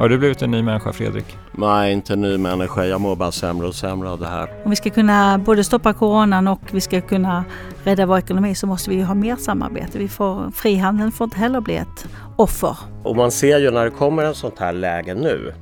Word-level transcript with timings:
Har 0.00 0.08
du 0.08 0.18
blivit 0.18 0.42
en 0.42 0.50
ny 0.50 0.62
människa 0.62 0.92
Fredrik? 0.92 1.36
Nej, 1.52 1.92
inte 1.92 2.12
en 2.12 2.20
ny 2.20 2.38
människa. 2.38 2.84
Jag 2.84 3.00
mår 3.00 3.16
bara 3.16 3.32
sämre 3.32 3.66
och 3.66 3.74
sämre 3.74 4.10
av 4.10 4.20
det 4.20 4.26
här. 4.26 4.50
Om 4.64 4.70
vi 4.70 4.76
ska 4.76 4.90
kunna 4.90 5.38
både 5.38 5.64
stoppa 5.64 5.92
coronan 5.92 6.48
och 6.48 6.60
vi 6.70 6.80
ska 6.80 7.00
kunna 7.00 7.44
rädda 7.84 8.06
vår 8.06 8.18
ekonomi 8.18 8.54
så 8.54 8.66
måste 8.66 8.90
vi 8.90 9.02
ha 9.02 9.14
mer 9.14 9.36
samarbete. 9.36 9.98
Vi 9.98 10.08
får, 10.08 10.50
frihandeln 10.50 11.12
får 11.12 11.24
inte 11.24 11.38
heller 11.38 11.60
bli 11.60 11.76
ett 11.76 12.08
offer. 12.36 12.76
Och 13.02 13.16
man 13.16 13.30
ser 13.30 13.58
ju 13.58 13.70
när 13.70 13.84
det 13.84 13.90
kommer 13.90 14.24
en 14.24 14.34
sånt 14.34 14.58
här 14.58 14.72
läge 14.72 15.14
nu 15.14 15.52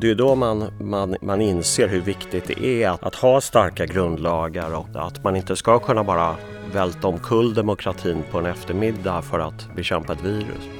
det 0.00 0.10
är 0.10 0.14
då 0.14 0.34
man, 0.34 0.70
man, 0.80 1.16
man 1.22 1.40
inser 1.40 1.88
hur 1.88 2.00
viktigt 2.00 2.44
det 2.46 2.66
är 2.66 2.88
att, 2.88 3.02
att 3.02 3.14
ha 3.14 3.40
starka 3.40 3.86
grundlagar 3.86 4.74
och 4.74 4.88
att 5.06 5.24
man 5.24 5.36
inte 5.36 5.56
ska 5.56 5.78
kunna 5.78 6.04
bara 6.04 6.34
välta 6.72 7.08
omkull 7.08 7.54
demokratin 7.54 8.22
på 8.30 8.38
en 8.38 8.46
eftermiddag 8.46 9.22
för 9.22 9.38
att 9.38 9.76
bekämpa 9.76 10.12
ett 10.12 10.24
virus. 10.24 10.79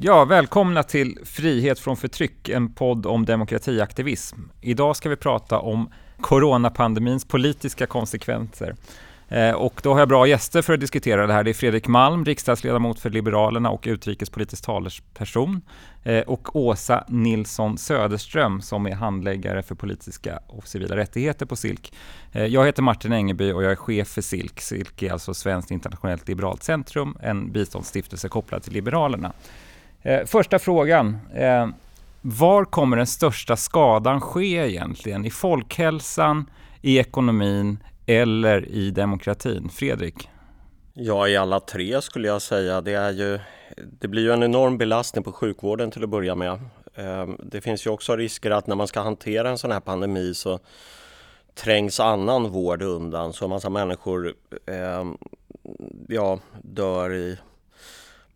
Ja, 0.00 0.24
välkomna 0.24 0.82
till 0.82 1.18
Frihet 1.24 1.78
från 1.78 1.96
förtryck, 1.96 2.48
en 2.48 2.72
podd 2.72 3.06
om 3.06 3.24
demokratiaktivism. 3.24 4.36
Idag 4.60 4.96
ska 4.96 5.08
vi 5.08 5.16
prata 5.16 5.58
om 5.58 5.90
coronapandemins 6.20 7.24
politiska 7.24 7.86
konsekvenser. 7.86 8.76
Eh, 9.28 9.52
och 9.52 9.80
då 9.82 9.92
har 9.92 9.98
jag 9.98 10.08
bra 10.08 10.26
gäster 10.26 10.62
för 10.62 10.74
att 10.74 10.80
diskutera 10.80 11.26
det 11.26 11.32
här. 11.32 11.44
Det 11.44 11.50
är 11.50 11.54
Fredrik 11.54 11.88
Malm, 11.88 12.24
riksdagsledamot 12.24 13.00
för 13.00 13.10
Liberalerna 13.10 13.70
och 13.70 13.84
utrikespolitisk 13.86 14.64
talesperson. 14.64 15.60
Eh, 16.02 16.20
och 16.20 16.56
Åsa 16.56 17.04
Nilsson 17.08 17.78
Söderström 17.78 18.60
som 18.60 18.86
är 18.86 18.94
handläggare 18.94 19.62
för 19.62 19.74
politiska 19.74 20.38
och 20.46 20.68
civila 20.68 20.96
rättigheter 20.96 21.46
på 21.46 21.56
SILK. 21.56 21.92
Eh, 22.32 22.44
jag 22.44 22.66
heter 22.66 22.82
Martin 22.82 23.12
Engeby 23.12 23.52
och 23.52 23.64
jag 23.64 23.72
är 23.72 23.76
chef 23.76 24.08
för 24.08 24.22
SILK. 24.22 24.60
SILK 24.60 25.02
är 25.02 25.12
alltså 25.12 25.34
Svenskt 25.34 25.70
internationellt 25.70 26.28
liberalt 26.28 26.62
centrum, 26.62 27.16
en 27.22 27.52
biståndsstiftelse 27.52 28.28
kopplad 28.28 28.62
till 28.62 28.72
Liberalerna. 28.72 29.32
Eh, 30.06 30.24
första 30.24 30.58
frågan. 30.58 31.18
Eh, 31.34 31.68
var 32.22 32.64
kommer 32.64 32.96
den 32.96 33.06
största 33.06 33.56
skadan 33.56 34.20
ske 34.20 34.68
egentligen? 34.68 35.24
I 35.24 35.30
folkhälsan, 35.30 36.50
i 36.82 36.98
ekonomin 36.98 37.78
eller 38.06 38.68
i 38.68 38.90
demokratin? 38.90 39.68
Fredrik? 39.68 40.28
Ja, 40.94 41.28
i 41.28 41.36
alla 41.36 41.60
tre 41.60 42.02
skulle 42.02 42.28
jag 42.28 42.42
säga. 42.42 42.80
Det, 42.80 42.92
är 42.92 43.10
ju, 43.10 43.38
det 44.00 44.08
blir 44.08 44.22
ju 44.22 44.32
en 44.32 44.42
enorm 44.42 44.78
belastning 44.78 45.24
på 45.24 45.32
sjukvården 45.32 45.90
till 45.90 46.04
att 46.04 46.10
börja 46.10 46.34
med. 46.34 46.60
Ehm, 46.94 47.36
det 47.42 47.60
finns 47.60 47.86
ju 47.86 47.90
också 47.90 48.16
risker 48.16 48.50
att 48.50 48.66
när 48.66 48.76
man 48.76 48.88
ska 48.88 49.00
hantera 49.00 49.50
en 49.50 49.58
sån 49.58 49.72
här 49.72 49.80
pandemi 49.80 50.34
så 50.34 50.58
trängs 51.54 52.00
annan 52.00 52.50
vård 52.50 52.82
undan 52.82 53.32
så 53.32 53.44
en 53.44 53.50
massa 53.50 53.70
människor 53.70 54.34
eh, 54.66 55.04
ja, 56.08 56.38
dör 56.62 57.12
i, 57.12 57.38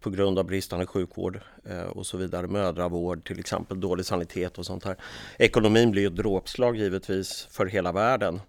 på 0.01 0.11
grund 0.11 0.39
av 0.39 0.45
bristande 0.45 0.87
sjukvård 0.87 1.41
eh, 1.65 1.83
och 1.83 2.07
så 2.07 2.17
vidare. 2.17 2.47
Mödravård 2.47 3.25
till 3.25 3.41
exempel, 3.41 3.81
dålig 3.81 4.07
sanitet 4.07 4.59
och 4.59 4.67
sånt 4.67 4.85
här. 4.85 4.97
Ekonomin 5.39 5.91
blir 5.91 6.07
ett 6.07 6.17
dråpslag 6.17 6.77
givetvis 6.77 7.49
för 7.51 7.67
hela 7.67 7.93
världen. 7.93 8.41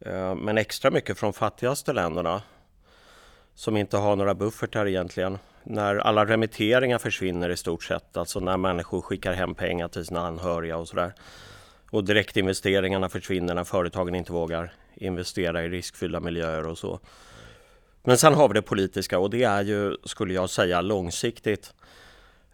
Eh, 0.00 0.34
men 0.34 0.58
extra 0.58 0.90
mycket 0.90 1.18
från 1.18 1.32
fattigaste 1.32 1.92
länderna 1.92 2.42
som 3.54 3.76
inte 3.76 3.96
har 3.96 4.16
några 4.16 4.34
buffertar 4.34 4.86
egentligen. 4.86 5.38
När 5.64 5.96
alla 5.96 6.24
remitteringar 6.24 6.98
försvinner 6.98 7.50
i 7.50 7.56
stort 7.56 7.84
sett, 7.84 8.16
alltså 8.16 8.40
när 8.40 8.56
människor 8.56 9.00
skickar 9.00 9.32
hem 9.32 9.54
pengar 9.54 9.88
till 9.88 10.04
sina 10.04 10.26
anhöriga 10.26 10.76
och 10.76 10.88
sådär. 10.88 11.14
Och 11.90 12.04
direktinvesteringarna 12.04 13.08
försvinner 13.08 13.54
när 13.54 13.64
företagen 13.64 14.14
inte 14.14 14.32
vågar 14.32 14.72
investera 14.94 15.64
i 15.64 15.68
riskfyllda 15.68 16.20
miljöer 16.20 16.66
och 16.66 16.78
så. 16.78 17.00
Men 18.04 18.18
sen 18.18 18.34
har 18.34 18.48
vi 18.48 18.54
det 18.54 18.62
politiska 18.62 19.18
och 19.18 19.30
det 19.30 19.42
är 19.42 19.62
ju, 19.62 19.96
skulle 20.04 20.34
jag 20.34 20.50
säga, 20.50 20.80
långsiktigt 20.80 21.74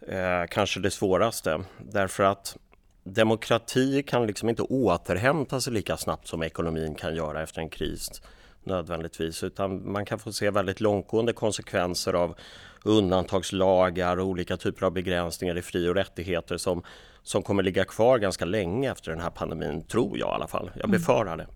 eh, 0.07 0.45
kanske 0.49 0.79
det 0.79 0.91
svåraste. 0.91 1.63
Därför 1.77 2.23
att 2.23 2.57
demokrati 3.03 4.03
kan 4.03 4.27
liksom 4.27 4.49
inte 4.49 4.61
återhämta 4.61 5.61
sig 5.61 5.73
lika 5.73 5.97
snabbt 5.97 6.27
som 6.27 6.43
ekonomin 6.43 6.95
kan 6.95 7.15
göra 7.15 7.43
efter 7.43 7.61
en 7.61 7.69
kris 7.69 8.21
nödvändigtvis 8.63 9.43
utan 9.43 9.91
man 9.91 10.05
kan 10.05 10.19
få 10.19 10.31
se 10.31 10.49
väldigt 10.49 10.81
långtgående 10.81 11.33
konsekvenser 11.33 12.13
av 12.13 12.35
undantagslagar 12.83 14.17
och 14.17 14.25
olika 14.25 14.57
typer 14.57 14.85
av 14.85 14.91
begränsningar 14.91 15.57
i 15.57 15.61
fri 15.61 15.89
och 15.89 15.95
rättigheter 15.95 16.57
som, 16.57 16.83
som 17.23 17.43
kommer 17.43 17.63
ligga 17.63 17.85
kvar 17.85 18.17
ganska 18.17 18.45
länge 18.45 18.91
efter 18.91 19.11
den 19.11 19.19
här 19.19 19.29
pandemin, 19.29 19.83
tror 19.83 20.17
jag 20.17 20.29
i 20.29 20.31
alla 20.31 20.47
fall. 20.47 20.71
Jag 20.75 20.89
befarar 20.89 21.37
det. 21.37 21.47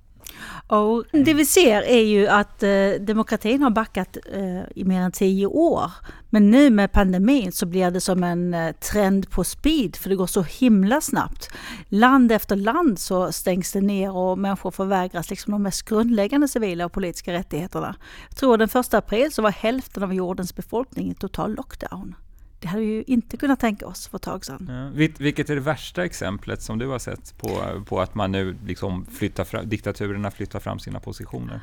Och 0.68 1.06
det 1.12 1.34
vi 1.34 1.46
ser 1.46 1.82
är 1.82 2.04
ju 2.04 2.28
att 2.28 2.64
eh, 2.64 2.90
demokratin 3.00 3.62
har 3.62 3.70
backat 3.70 4.18
eh, 4.34 4.62
i 4.76 4.84
mer 4.84 5.02
än 5.02 5.12
tio 5.12 5.46
år. 5.48 5.92
Men 6.30 6.52
nu 6.52 6.70
med 6.70 6.92
pandemin 6.92 7.52
så 7.52 7.66
blir 7.66 7.92
det 7.92 8.02
som 8.02 8.24
en 8.24 8.54
eh, 8.54 8.72
trend 8.72 9.30
på 9.30 9.44
speed 9.44 9.96
för 9.96 10.10
det 10.10 10.16
går 10.16 10.28
så 10.28 10.42
himla 10.42 11.02
snabbt. 11.02 11.50
Land 11.90 12.32
efter 12.32 12.56
land 12.56 13.00
så 13.00 13.32
stängs 13.32 13.72
det 13.72 13.82
ner 13.82 14.16
och 14.16 14.38
människor 14.38 14.72
förvägras 14.72 15.30
liksom 15.30 15.52
de 15.52 15.64
mest 15.64 15.84
grundläggande 15.84 16.48
civila 16.48 16.86
och 16.86 16.92
politiska 16.92 17.34
rättigheterna. 17.34 17.96
Jag 18.30 18.38
tror 18.38 18.58
den 18.58 18.70
första 18.70 18.98
april 18.98 19.32
så 19.32 19.42
var 19.42 19.52
hälften 19.52 20.04
av 20.04 20.14
jordens 20.14 20.56
befolkning 20.56 21.12
i 21.12 21.16
total 21.16 21.56
lockdown. 21.56 22.16
Det 22.64 22.70
hade 22.70 22.82
vi 22.82 22.88
ju 22.88 23.04
inte 23.08 23.38
kunnat 23.38 23.60
tänka 23.60 23.88
oss 23.88 24.08
för 24.08 24.18
ett 24.18 24.22
tag 24.22 24.46
sedan. 24.46 24.92
Ja, 24.96 25.10
vilket 25.18 25.50
är 25.50 25.56
det 25.56 25.62
värsta 25.62 26.06
exemplet 26.06 26.62
som 26.62 26.80
du 26.80 26.88
har 26.88 27.00
sett 27.00 27.38
på, 27.38 27.82
på 27.86 28.02
att 28.02 28.16
man 28.16 28.32
nu 28.32 28.56
liksom 28.66 29.06
flyttar 29.06 29.44
fram, 29.44 29.70
diktaturerna 29.70 30.32
flyttar 30.32 30.60
fram 30.60 30.80
sina 30.80 31.00
positioner? 31.00 31.60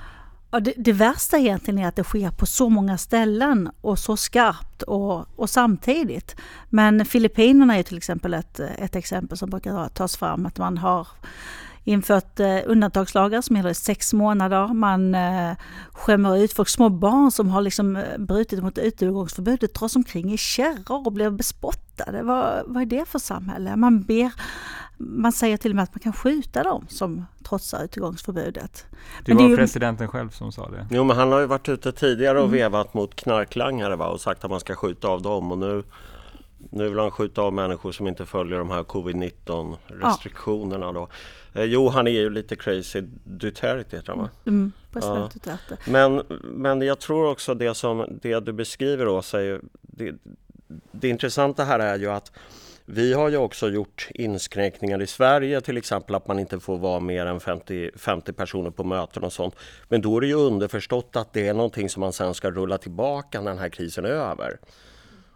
Ja, 0.51 0.61
det, 0.61 0.75
det, 0.77 0.93
värsta 0.93 1.39
egentligen 1.39 1.79
är 1.79 1.89
att 1.89 1.97
det 1.97 2.05
sker 2.05 2.31
på 2.31 2.47
så 2.47 2.69
många 2.69 2.99
ställen 2.99 3.71
och 3.81 3.99
så 3.99 4.17
skarpt 4.17 4.83
och, 4.83 5.39
och 5.39 5.51
samtidigt. 5.51 6.37
Men 6.69 7.05
Filippinerna 7.05 7.77
är 7.77 7.83
till 7.83 7.97
exempel 7.97 8.35
ett, 8.35 8.61
ett 8.61 8.97
exempel 8.97 9.39
som 9.39 9.51
brukar 9.51 9.89
tas 9.89 10.17
fram, 10.17 10.47
att 10.47 10.59
man 10.59 10.79
har 10.79 11.09
infört 11.85 12.41
eh, 12.41 12.59
undantagslagar 12.67 13.41
som 13.41 13.57
gäller 13.57 13.71
i 13.71 13.75
sex 13.75 14.13
månader. 14.13 14.67
Man 14.75 15.15
eh, 15.15 15.53
skämmer 15.93 16.37
ut 16.37 16.53
folk, 16.53 16.69
små 16.69 16.89
barn 16.89 17.31
som 17.31 17.49
har 17.49 17.61
liksom 17.61 17.97
eh, 17.97 18.19
brutit 18.19 18.63
mot 18.63 18.79
utegångsförbudet 18.79 19.75
dras 19.75 19.97
omkring 19.97 20.33
i 20.33 20.37
kärror 20.37 21.07
och 21.07 21.13
blir 21.13 21.31
bespottade. 21.31 22.23
Vad, 22.23 22.63
vad 22.67 22.83
är 22.83 22.87
det 22.87 23.09
för 23.09 23.19
samhälle? 23.19 23.77
Man 23.77 24.03
ber 24.03 24.33
man 25.03 25.33
säger 25.33 25.57
till 25.57 25.73
och 25.73 25.77
med 25.77 25.83
att 25.83 25.95
man 25.95 26.01
kan 26.01 26.13
skjuta 26.13 26.63
dem 26.63 26.87
som 26.89 27.27
trotsar 27.49 27.85
utegångsförbudet. 27.85 28.87
Det 29.25 29.35
men 29.35 29.37
var 29.37 29.45
det 29.45 29.51
ju... 29.51 29.57
presidenten 29.57 30.09
själv 30.09 30.31
som 30.31 30.53
sa 30.53 30.69
det. 30.69 30.87
Jo 30.91 31.05
men 31.05 31.17
han 31.17 31.33
har 31.33 31.41
ju 31.41 31.47
varit 31.47 31.69
ute 31.69 31.93
tidigare 31.93 32.39
och 32.39 32.45
mm. 32.45 32.57
vevat 32.57 32.95
mot 32.95 33.17
knarklangare 33.17 33.97
va? 33.97 34.07
och 34.07 34.21
sagt 34.21 34.45
att 34.45 34.51
man 34.51 34.61
ska 34.61 34.75
skjuta 34.75 35.09
av 35.09 35.23
dem 35.23 35.53
och 35.53 35.59
nu 35.59 35.83
nu 36.71 36.89
vill 36.89 36.99
han 36.99 37.11
skjuta 37.11 37.43
av 37.43 37.53
människor 37.53 37.93
som 37.93 38.09
inte 38.09 38.27
följer 38.27 38.59
de 38.59 38.71
här 38.71 38.83
covid-19 38.83 39.77
restriktionerna 39.87 40.87
ja. 40.87 40.93
då. 40.93 41.09
Eh, 41.61 41.65
jo, 41.65 41.89
han 41.89 42.07
är 42.07 42.11
ju 42.11 42.31
lite 42.31 42.57
crazy. 42.57 43.03
Duterte 43.25 43.97
heter 43.97 44.13
han 44.13 44.19
va? 44.19 44.29
Mm, 44.47 44.73
president 44.93 45.19
ja. 45.19 45.29
Duterte. 45.35 45.91
Men, 45.91 46.23
men 46.43 46.83
jag 46.83 46.99
tror 46.99 47.31
också 47.31 47.55
det 47.55 47.75
som 47.75 48.19
det 48.23 48.41
du 48.41 48.53
beskriver 48.53 49.09
Åsa, 49.09 49.43
är, 49.43 49.61
det, 49.81 50.15
det 50.93 51.09
intressanta 51.09 51.65
här 51.65 51.79
är 51.79 51.99
ju 51.99 52.11
att 52.11 52.33
vi 52.93 53.13
har 53.13 53.29
ju 53.29 53.37
också 53.37 53.69
gjort 53.69 54.09
inskränkningar 54.15 55.03
i 55.03 55.07
Sverige, 55.07 55.61
till 55.61 55.77
exempel 55.77 56.15
att 56.15 56.29
man 56.29 56.39
inte 56.39 56.61
får 56.61 56.79
vara 56.79 57.01
mer 57.01 57.27
än 57.27 57.41
50, 57.41 57.91
50 57.97 58.33
personer 58.33 58.71
på 58.71 58.85
möten 58.85 59.25
och 59.25 59.33
sånt. 59.33 59.55
Men 59.89 60.01
då 60.01 60.17
är 60.17 60.21
det 60.21 60.27
ju 60.27 60.35
underförstått 60.35 61.17
att 61.17 61.33
det 61.33 61.49
är 61.49 61.55
någonting 61.55 61.89
som 61.89 62.01
man 62.01 62.13
sen 62.13 62.35
ska 62.35 62.51
rulla 62.51 62.79
tillbaka 62.79 63.41
när 63.41 63.51
den 63.51 63.59
här 63.59 63.69
krisen 63.69 64.05
är 64.05 64.09
över. 64.09 64.59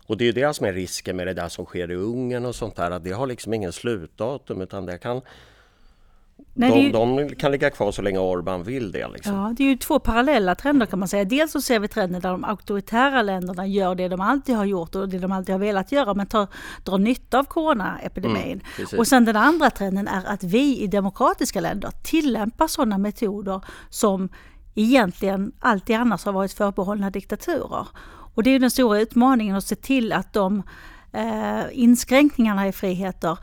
Och 0.06 0.16
det 0.16 0.28
är 0.28 0.32
det 0.32 0.54
som 0.54 0.66
är 0.66 0.72
risken 0.72 1.16
med 1.16 1.26
det 1.26 1.34
där 1.34 1.48
som 1.48 1.64
sker 1.64 1.90
i 1.90 1.94
Ungern 1.94 2.44
och 2.44 2.54
sånt 2.54 2.76
där, 2.76 2.90
att 2.90 3.04
det 3.04 3.12
har 3.12 3.26
liksom 3.26 3.54
ingen 3.54 3.72
slutdatum 3.72 4.60
utan 4.60 4.86
det 4.86 4.98
kan 4.98 5.20
Nej, 6.54 6.70
de, 6.70 6.80
ju... 6.80 6.92
de, 6.92 7.34
kan 7.34 7.52
ligga 7.52 7.70
kvar 7.70 7.92
så 7.92 8.02
länge 8.02 8.18
Orban 8.18 8.62
vill 8.62 8.92
det. 8.92 9.08
Liksom. 9.08 9.34
Ja, 9.34 9.54
det 9.56 9.64
är 9.64 9.68
ju 9.68 9.76
två 9.76 9.98
parallella 9.98 10.54
trender 10.54 10.86
kan 10.86 10.98
man 10.98 11.08
säga. 11.08 11.24
Dels 11.24 11.52
så 11.52 11.60
ser 11.60 11.78
vi 11.78 11.88
trenden 11.88 12.20
där 12.20 12.30
de 12.30 12.44
auktoritära 12.44 13.22
länderna 13.22 13.66
gör 13.66 13.94
det 13.94 14.08
de 14.08 14.20
alltid 14.20 14.56
har 14.56 14.64
gjort 14.64 14.94
och 14.94 15.08
det 15.08 15.18
de 15.18 15.32
alltid 15.32 15.52
har 15.54 15.60
velat 15.60 15.92
göra, 15.92 16.14
men 16.14 16.26
tar, 16.26 16.48
drar 16.84 16.98
nytta 16.98 17.38
av 17.38 17.44
coronaepidemin. 17.44 18.62
Mm, 18.78 18.98
och 18.98 19.06
sen 19.06 19.24
den 19.24 19.36
andra 19.36 19.70
trenden 19.70 20.08
är 20.08 20.24
att 20.26 20.44
vi 20.44 20.80
i 20.80 20.86
demokratiska 20.86 21.60
länder 21.60 21.90
tillämpar 22.02 22.66
sådana 22.66 22.98
metoder 22.98 23.60
som 23.90 24.28
egentligen 24.74 25.52
alltid 25.60 25.96
annars 25.96 26.24
har 26.24 26.32
varit 26.32 26.52
förbehållna 26.52 27.10
diktaturer. 27.10 27.86
Och 28.34 28.42
det 28.42 28.50
är 28.50 28.58
den 28.58 28.70
stora 28.70 29.00
utmaningen 29.00 29.56
att 29.56 29.64
se 29.64 29.76
till 29.76 30.12
att 30.12 30.32
de 30.32 30.62
eh, 31.12 31.62
inskränkningarna 31.72 32.68
i 32.68 32.72
friheter 32.72 33.38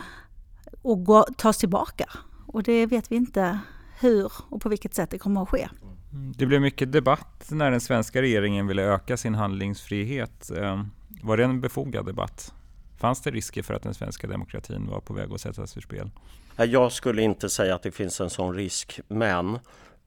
och 0.81 1.05
gå, 1.05 1.23
tas 1.37 1.57
tillbaka. 1.57 2.05
Och 2.47 2.63
det 2.63 2.85
vet 2.85 3.11
vi 3.11 3.15
inte 3.15 3.59
hur 3.99 4.31
och 4.49 4.61
på 4.61 4.69
vilket 4.69 4.93
sätt 4.93 5.09
det 5.09 5.17
kommer 5.17 5.43
att 5.43 5.49
ske. 5.49 5.69
Mm, 6.13 6.33
det 6.37 6.45
blev 6.45 6.61
mycket 6.61 6.91
debatt 6.91 7.47
när 7.51 7.71
den 7.71 7.81
svenska 7.81 8.21
regeringen 8.21 8.67
ville 8.67 8.83
öka 8.83 9.17
sin 9.17 9.35
handlingsfrihet. 9.35 10.51
Eh, 10.57 10.83
var 11.21 11.37
det 11.37 11.43
en 11.43 11.61
befogad 11.61 12.05
debatt? 12.05 12.53
Fanns 12.97 13.21
det 13.21 13.31
risker 13.31 13.63
för 13.63 13.73
att 13.73 13.83
den 13.83 13.93
svenska 13.93 14.27
demokratin 14.27 14.87
var 14.87 14.99
på 14.99 15.13
väg 15.13 15.31
att 15.33 15.41
sättas 15.41 15.77
ur 15.77 15.81
spel? 15.81 16.09
Jag 16.55 16.91
skulle 16.91 17.21
inte 17.21 17.49
säga 17.49 17.75
att 17.75 17.83
det 17.83 17.91
finns 17.91 18.21
en 18.21 18.29
sån 18.29 18.53
risk, 18.53 18.99
men 19.07 19.59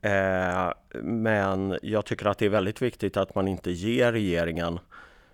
Eh, 0.05 0.73
men 1.03 1.79
jag 1.83 2.05
tycker 2.05 2.27
att 2.27 2.39
det 2.39 2.47
är 2.47 2.51
väldigt 2.51 2.83
viktigt 2.83 3.17
att 3.17 3.35
man 3.35 3.49
inte 3.49 3.71
ger 3.71 4.13
regeringen 4.13 4.79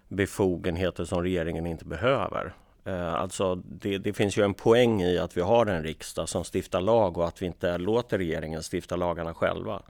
befogenheter 0.08 1.05
som 1.05 1.22
regeringen 1.22 1.67
inte 1.67 1.84
behöver. 1.84 2.55
Eh, 2.84 3.14
alltså 3.14 3.55
det, 3.55 3.99
det, 3.99 4.12
finns 4.12 4.37
ju 4.37 4.43
en 4.43 4.55
poäng 4.55 5.02
i 5.02 5.19
att 5.19 5.37
vi 5.37 5.40
har 5.40 5.67
en 5.67 5.82
riksdag 5.82 6.28
som 6.28 6.44
stiftar 6.44 6.81
lag 6.81 7.19
och 7.19 7.28
att 7.28 7.43
vi 7.43 7.46
inte 7.46 7.78
låter 7.78 8.19
regeringen 8.19 8.62
stifta 8.72 8.96
lagarna 8.96 9.34
själva. 9.34 9.82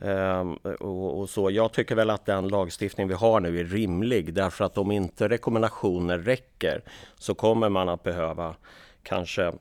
Ehm, 0.00 0.56
och, 0.56 1.20
och, 1.20 1.30
så. 1.30 1.50
Jag 1.50 1.72
tycker 1.72 1.94
väl 1.94 2.10
att 2.10 2.26
den 2.26 2.48
lagstiftning 2.48 3.08
vi 3.08 3.14
har 3.14 3.40
nu 3.40 3.60
är 3.60 3.64
rimlig 3.64 4.34
därför 4.34 4.64
att 4.64 4.78
om 4.78 4.90
inte 4.90 5.28
rekommendationer 5.28 6.18
räcker 6.18 6.82
så 7.18 7.34
kommer 7.34 7.68
man 7.68 7.88
att 7.88 8.02
behöva 8.02 8.54
kanske 9.02 9.52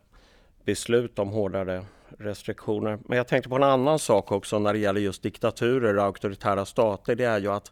beslut 0.65 1.19
om 1.19 1.29
hårdare 1.29 1.85
restriktioner. 2.19 3.00
Men 3.06 3.18
jag 3.18 3.27
tänkte 3.27 3.50
på 3.50 3.56
en 3.56 3.63
annan 3.63 4.00
sak 4.00 4.31
också 4.31 4.59
när 4.59 4.74
det 4.74 4.80
gäller 4.80 5.01
just 5.01 5.24
diktaturer 5.24 5.98
och 5.98 6.04
auktoritära 6.04 6.65
stater. 6.65 7.15
Det 7.15 7.24
är 7.24 7.39
ju 7.39 7.51
att 7.51 7.71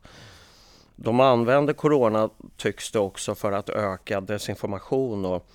de 0.96 1.20
använder 1.20 1.74
corona, 1.74 2.30
tycks 2.58 2.92
det 2.92 3.00
också, 3.00 3.36
för 3.36 3.52
att 3.52 3.70
öka 3.70 4.22
desinformation 4.22 5.26
och, 5.26 5.50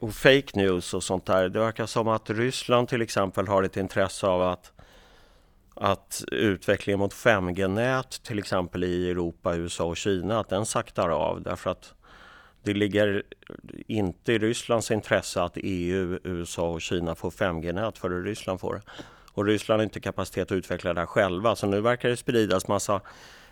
och 0.00 0.14
fake 0.14 0.50
news 0.54 0.94
och 0.94 1.02
sånt 1.02 1.26
där. 1.26 1.48
Det 1.48 1.58
verkar 1.58 1.86
som 1.86 2.08
att 2.08 2.30
Ryssland 2.30 2.88
till 2.88 3.02
exempel 3.02 3.48
har 3.48 3.62
ett 3.62 3.76
intresse 3.76 4.26
av 4.26 4.42
att 4.42 4.72
att 5.80 6.24
utvecklingen 6.32 6.98
mot 6.98 7.12
5G-nät 7.12 8.22
till 8.22 8.38
exempel 8.38 8.84
i 8.84 9.10
Europa, 9.10 9.54
USA 9.56 9.84
och 9.84 9.96
Kina, 9.96 10.40
att 10.40 10.48
den 10.48 10.66
saktar 10.66 11.08
av 11.08 11.42
därför 11.42 11.70
att 11.70 11.94
det 12.66 12.74
ligger 12.74 13.22
inte 13.86 14.32
i 14.32 14.38
Rysslands 14.38 14.90
intresse 14.90 15.42
att 15.42 15.52
EU, 15.56 16.18
USA 16.24 16.68
och 16.68 16.80
Kina 16.80 17.14
får 17.14 17.30
5G-nät 17.30 17.98
före 17.98 18.20
Ryssland 18.22 18.60
får 18.60 18.74
det. 18.74 18.82
Och 19.32 19.44
Ryssland 19.44 19.80
har 19.80 19.84
inte 19.84 20.00
kapacitet 20.00 20.52
att 20.52 20.56
utveckla 20.56 20.94
det 20.94 21.00
här 21.00 21.06
själva. 21.06 21.56
Så 21.56 21.66
nu 21.66 21.80
verkar 21.80 22.08
det 22.08 22.16
spridas 22.16 22.68
massa 22.68 23.00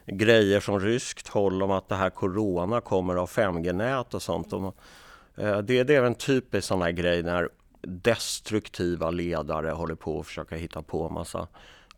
grejer 0.06 0.60
från 0.60 0.80
ryskt 0.80 1.28
håll 1.28 1.62
om 1.62 1.70
att 1.70 1.88
det 1.88 1.94
här 1.94 2.10
corona 2.10 2.80
kommer 2.80 3.16
av 3.16 3.28
5G-nät 3.28 4.14
och 4.14 4.22
sånt. 4.22 4.52
Eh, 4.52 5.58
det, 5.58 5.82
det 5.84 5.94
är 5.94 6.02
en 6.02 6.14
typisk 6.14 6.68
sån 6.68 6.82
här 6.82 6.90
grej 6.90 7.22
när 7.22 7.48
destruktiva 7.82 9.10
ledare 9.10 9.70
håller 9.70 9.94
på 9.94 10.20
att 10.20 10.26
försöka 10.26 10.56
hitta 10.56 10.82
på 10.82 11.08
massa 11.08 11.48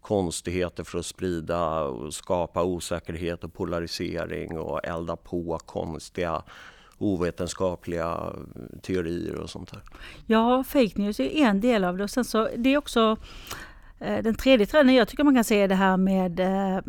konstigheter 0.01 0.85
för 0.85 0.99
att 0.99 1.07
sprida 1.07 1.81
och 1.81 2.15
skapa 2.15 2.63
osäkerhet 2.63 3.45
och 3.45 3.55
polarisering 3.55 4.59
och 4.59 4.85
elda 4.85 5.17
på 5.17 5.59
konstiga 5.59 6.43
ovetenskapliga 6.99 8.33
teorier 8.83 9.35
och 9.35 9.51
sånt 9.51 9.71
där. 9.71 9.81
Ja, 10.27 10.65
fake 10.65 10.93
news 10.95 11.21
är 11.21 11.37
en 11.37 11.61
del 11.61 11.85
av 11.85 11.97
det 11.97 12.05
och 12.05 12.11
sen 12.11 12.25
så 12.25 12.49
det 12.57 12.75
är 12.75 12.79
också 12.79 13.17
eh, 13.99 14.23
den 14.23 14.35
tredje 14.35 14.67
trenden 14.67 14.95
jag 14.95 15.09
tycker 15.09 15.25
man 15.25 15.35
kan 15.35 15.45
se 15.45 15.61
är 15.61 15.69
det 15.69 15.75
här 15.75 15.97
med 15.97 16.41
eh, 16.41 16.81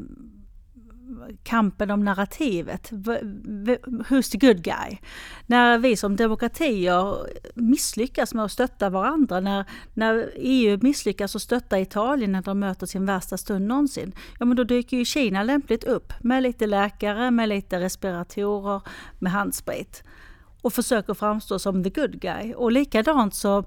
kampen 1.43 1.91
om 1.91 2.05
narrativet. 2.05 2.91
Who's 4.09 4.31
the 4.31 4.37
good 4.37 4.63
guy? 4.63 4.97
När 5.45 5.77
vi 5.77 5.95
som 5.97 6.15
demokratier 6.15 7.15
misslyckas 7.55 8.33
med 8.33 8.45
att 8.45 8.51
stötta 8.51 8.89
varandra, 8.89 9.39
när, 9.39 9.65
när 9.93 10.31
EU 10.35 10.79
misslyckas 10.81 11.35
att 11.35 11.41
stötta 11.41 11.79
Italien 11.79 12.31
när 12.31 12.41
de 12.41 12.59
möter 12.59 12.85
sin 12.85 13.05
värsta 13.05 13.37
stund 13.37 13.67
någonsin, 13.67 14.11
ja 14.39 14.45
men 14.45 14.57
då 14.57 14.63
dyker 14.63 14.97
ju 14.97 15.05
Kina 15.05 15.43
lämpligt 15.43 15.83
upp 15.83 16.13
med 16.21 16.43
lite 16.43 16.67
läkare, 16.67 17.31
med 17.31 17.49
lite 17.49 17.79
respiratorer, 17.79 18.81
med 19.19 19.31
handsprit 19.31 20.03
och 20.61 20.73
försöker 20.73 21.13
framstå 21.13 21.59
som 21.59 21.83
the 21.83 21.89
good 21.89 22.19
guy. 22.21 22.53
Och 22.53 22.71
likadant 22.71 23.35
så 23.35 23.65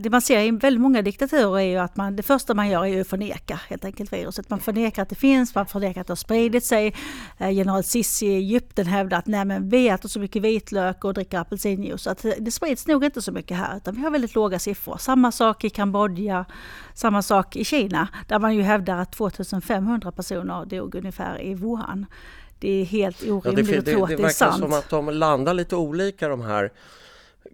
det 0.00 0.10
man 0.10 0.22
ser 0.22 0.40
i 0.40 0.50
väldigt 0.50 0.80
många 0.80 1.02
diktaturer 1.02 1.58
är 1.58 1.64
ju 1.64 1.76
att 1.76 1.96
man, 1.96 2.16
det 2.16 2.22
första 2.22 2.54
man 2.54 2.68
gör 2.68 2.86
är 2.86 3.00
att 3.00 3.08
förneka 3.08 3.60
helt 3.68 3.84
enkelt 3.84 4.12
viruset. 4.12 4.50
Man 4.50 4.60
förnekar 4.60 5.02
att 5.02 5.08
det 5.08 5.14
finns, 5.14 5.54
man 5.54 5.66
förnekar 5.66 6.00
att 6.00 6.06
det 6.06 6.10
har 6.10 6.16
spridit 6.16 6.64
sig. 6.64 6.94
Eh, 7.38 7.50
general 7.50 7.84
Sissi 7.84 8.26
i 8.26 8.36
Egypten 8.36 8.86
hävdar 8.86 9.18
att 9.18 9.26
nej 9.26 9.44
men 9.44 9.68
vi 9.68 9.88
äter 9.88 10.08
så 10.08 10.20
mycket 10.20 10.42
vitlök 10.42 11.04
och 11.04 11.14
dricker 11.14 11.38
apelsinjuice 11.38 12.06
att 12.06 12.24
det 12.38 12.50
sprids 12.50 12.86
nog 12.86 13.04
inte 13.04 13.22
så 13.22 13.32
mycket 13.32 13.56
här 13.56 13.76
utan 13.76 13.94
vi 13.94 14.02
har 14.02 14.10
väldigt 14.10 14.34
låga 14.34 14.58
siffror. 14.58 14.96
Samma 14.98 15.32
sak 15.32 15.64
i 15.64 15.70
Kambodja, 15.70 16.44
samma 16.94 17.22
sak 17.22 17.56
i 17.56 17.64
Kina 17.64 18.08
där 18.28 18.38
man 18.38 18.54
ju 18.54 18.62
hävdar 18.62 18.96
att 18.96 19.12
2500 19.12 20.12
personer 20.12 20.64
dog 20.64 20.94
ungefär 20.94 21.42
i 21.42 21.54
Wuhan. 21.54 22.06
Det 22.58 22.80
är 22.80 22.84
helt 22.84 23.22
orimligt 23.22 23.68
ja, 23.68 23.72
det, 23.72 23.78
att 23.78 23.84
tro 23.84 24.02
att 24.02 24.10
det, 24.10 24.16
det 24.16 24.22
är 24.22 24.28
sant. 24.28 24.54
Det 24.54 24.60
verkar 24.60 24.78
som 24.78 24.78
att 24.78 25.08
de 25.08 25.14
landar 25.14 25.54
lite 25.54 25.76
olika 25.76 26.28
de 26.28 26.40
här 26.40 26.72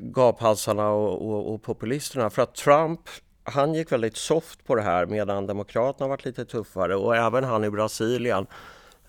gaphalsarna 0.01 0.89
och, 0.89 1.31
och, 1.31 1.55
och 1.55 1.63
populisterna. 1.63 2.31
För 2.31 2.43
att 2.43 2.55
Trump 2.55 3.01
han 3.45 3.75
gick 3.75 3.93
väldigt 3.93 4.17
soft 4.17 4.67
på 4.67 4.75
det 4.75 4.83
här 4.83 5.07
medan 5.07 5.47
Demokraterna 5.47 6.09
varit 6.09 6.25
lite 6.25 6.45
tuffare 6.45 6.97
och 6.97 7.17
även 7.17 7.45
han 7.45 7.65
i 7.65 7.71
Brasilien 7.71 8.47